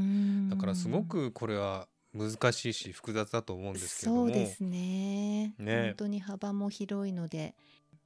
[0.50, 4.28] だからすごくこれは難しいし複雑だと思うんですけれども。
[4.28, 5.54] そうですね。
[5.58, 5.82] ね。
[5.88, 7.56] 本当に幅も広いので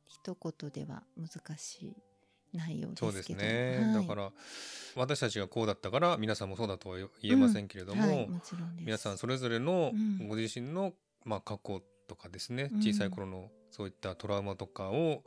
[0.07, 3.11] 一言では難しい内容ですけど。
[3.11, 4.01] そうですね、はい。
[4.01, 4.31] だから
[4.95, 8.85] 私たちがこうだったから皆さんもそうだとは言えませんけれども、はい、もちろんです。
[8.85, 10.27] 皆さんそれぞれのうん。
[10.27, 10.93] ご自身の、
[11.25, 12.81] まあ、過去とかですねうん。
[12.81, 15.23] 小さい頃のそういったトラウマとかを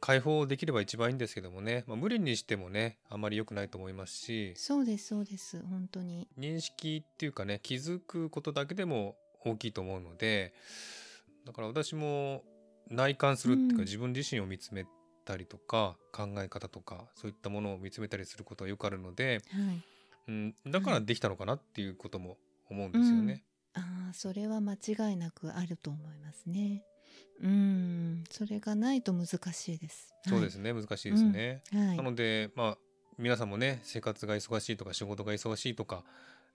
[0.00, 4.52] 解放できれば一番いいんですけどもね、まあ、無理にしてもねあまり良くないと思いますし。
[4.54, 5.60] そうですそうです。
[5.62, 6.28] 本当に。
[6.38, 10.52] 認識っていうかね気づくことだけでも大きいと思うので
[11.46, 12.44] だから私も
[12.90, 13.80] 内観するっていうか、うん。
[13.80, 14.86] 自分自身を見つめ
[15.24, 19.82] たりとか考え方とかそういったものを見つめたりすることはよくあるので、はい。
[20.28, 22.36] うん、だからできたのかなっていうことも
[22.68, 23.44] 思うんですよね。
[23.76, 26.84] ああそれは間違いなくあると思いますね。
[27.40, 30.14] うんそれがないと難しいです。
[30.26, 31.62] そうですね難しいですね。
[31.72, 31.96] はい。
[31.96, 32.78] なのでまあ
[33.18, 36.04] 皆さんもね生活が忙しいとか仕事が忙しいとか、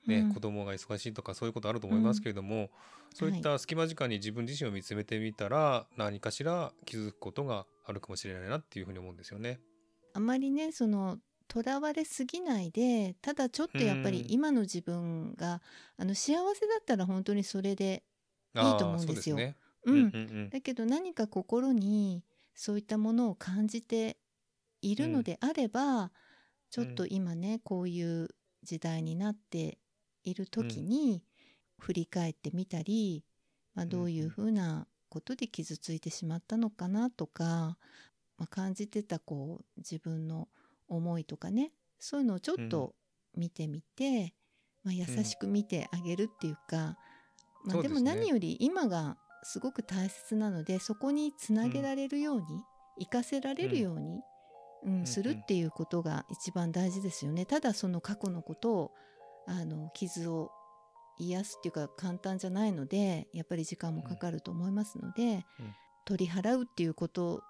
[0.07, 0.33] ねうん。
[0.33, 2.69] 子供が忙しいとかそういうことあると思いますけれども、
[3.13, 9.59] そういった隙間時間に自分自身を見つめてみたら何かしら気づくことがあるかもしれないなっていうふうに思うんですよね。
[10.13, 11.19] あまりねその
[11.51, 15.61] とらわれすぎないでただちょっとやっぱりうん今の自分が
[15.97, 18.03] あの幸せだったら本当にそれで
[18.55, 19.35] いいと思うんですよ。
[19.35, 19.57] うね。
[19.85, 22.23] うん、うんうんだけど何か心に
[22.55, 24.15] そういったものを感じて
[24.81, 26.13] いるのであれば、
[26.69, 28.29] ちょっと今ねこういう
[28.63, 29.77] 時代になって
[30.23, 31.25] いる時に
[31.79, 33.25] 振り返ってみたり、
[33.75, 37.77] まあ、どういうふうなことで傷ついてしまったのかなとか、
[38.37, 40.47] まあ、感じてたこう自分の
[40.95, 42.93] 思いとかねそういうのをちょっと
[43.35, 44.33] 見てみて、
[44.83, 46.97] まあ、優しく見てあげるっていうか、
[47.65, 52.45] まあ、ですも何より今がすごく大切なのでそこにつなげられるように、
[52.99, 54.21] 活かせられるように
[54.83, 55.07] うんうん。
[55.07, 57.45] するっていうことが一番大事ですよね。
[57.45, 58.91] ただその過去のことを
[59.47, 60.51] あの傷を
[61.17, 65.75] 癒すっていうか簡単じゃないのでやっぱり時間もかかると思いますので、うん。
[66.03, 67.43] 取り払うっていうこと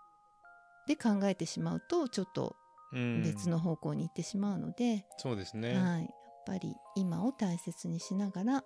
[0.88, 2.61] で考えてしまうとちょっとうん
[2.92, 6.10] 別の方向に行ってしまうので、そうですね、はい、やっ
[6.46, 8.64] ぱり今を大切にしながらっ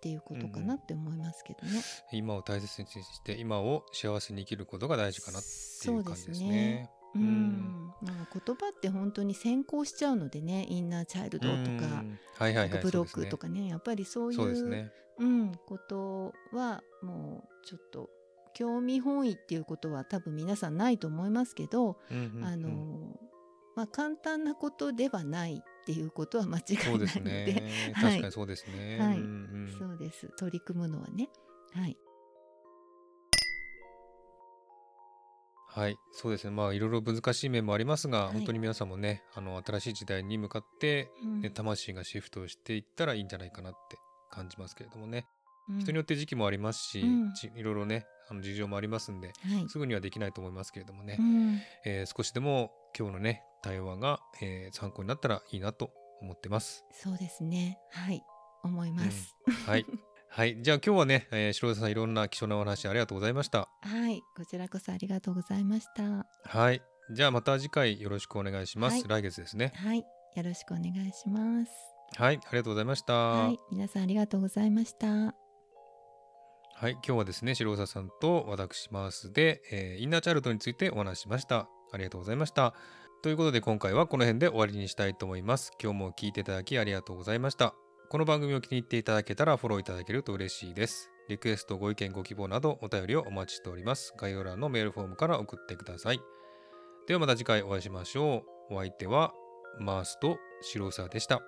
[0.00, 1.82] ていうことかなって思いますけどね。
[2.12, 6.90] 今を大切にして今を幸せに生きることが大事かなっていう感じですね。
[7.14, 7.24] ううん。
[7.24, 12.18] ん、まあ、言葉って本当に先行しちゃうのでねインナーチャイルドとか、うん。
[12.38, 14.90] はいはいはいブロックとかねやっぱりそういうね。
[15.18, 18.10] うん、ことはもうちょっと
[18.52, 22.44] 興味本位っていうことは多分皆さんないと思いますけど、うんうんうん。
[22.44, 23.20] あの
[23.76, 27.92] まあ、簡単なことではないっていうことは間違いないそうですのでね。
[27.92, 28.10] はい。
[28.10, 29.18] 確かにそうですね、はい。
[29.18, 29.26] うんう
[29.68, 29.76] ん。
[29.78, 30.28] そうです。
[30.38, 31.28] 取り組むのはね。
[31.74, 31.96] はい。
[35.68, 35.98] はい。
[36.12, 36.52] そうですね。
[36.52, 38.32] まあいろいろ難しい面もありますが、はい。
[38.32, 41.40] 本当に皆さんもねあの新しい時代に向かって、うん。
[41.42, 43.98] ね、魂がシフトしていったらいいんじゃないかなって
[44.30, 45.26] 感じますけれどもね、
[45.68, 45.78] うん。
[45.80, 47.34] 人によって時期もありますし、うん。
[47.34, 49.68] ちいろいろねあの事情もありますんではい。
[49.68, 51.60] すぐにはできないと思いますけれどもね、うん。
[51.84, 55.90] えー少しでも今日のね対話が、えー参考になったらいいなと
[56.20, 56.84] 思ってます。
[56.92, 57.78] そうですね。
[57.90, 58.22] はい。
[58.62, 59.36] 思います、
[59.66, 59.86] はい、
[60.28, 63.68] はい、じゃあ今日はね、えー、白田さんいろんな貴重なお話ありがとうございました。
[63.80, 64.22] はい。
[64.36, 66.26] こちらこそありがとうございました。
[66.44, 68.94] はい、じゃあまた次回よろしくお願いします。
[68.94, 69.04] はい。
[69.08, 69.72] 来月ですね。
[69.76, 69.98] はい。
[69.98, 71.72] よろしくお願いします。
[72.16, 73.12] はい、ありがとうございました。
[73.14, 73.58] ははい。
[73.70, 75.06] 皆さんありがとうございました。
[76.90, 81.68] い、今日はですね、白田さんと私マースで、えーインナーチャイルドについてお話ししました。
[81.92, 82.74] ありがとうございました。
[83.26, 85.72] ということで今回はこの辺で終わりにしたいと思います。
[85.82, 87.74] 今日も聴いていただきありがとうございました。
[88.08, 91.10] この番組を気に入っていただけたらフォローいただけると嬉しいです。
[91.28, 94.14] リクエスト、ご意見、ご希望などお便りをお待ちしております。
[94.16, 96.20] 概要欄のメールフォームから送ってください。
[97.08, 98.74] ではまた次回お会いしましょう。
[98.74, 99.32] お相手は
[99.80, 101.42] マースと白沢でした。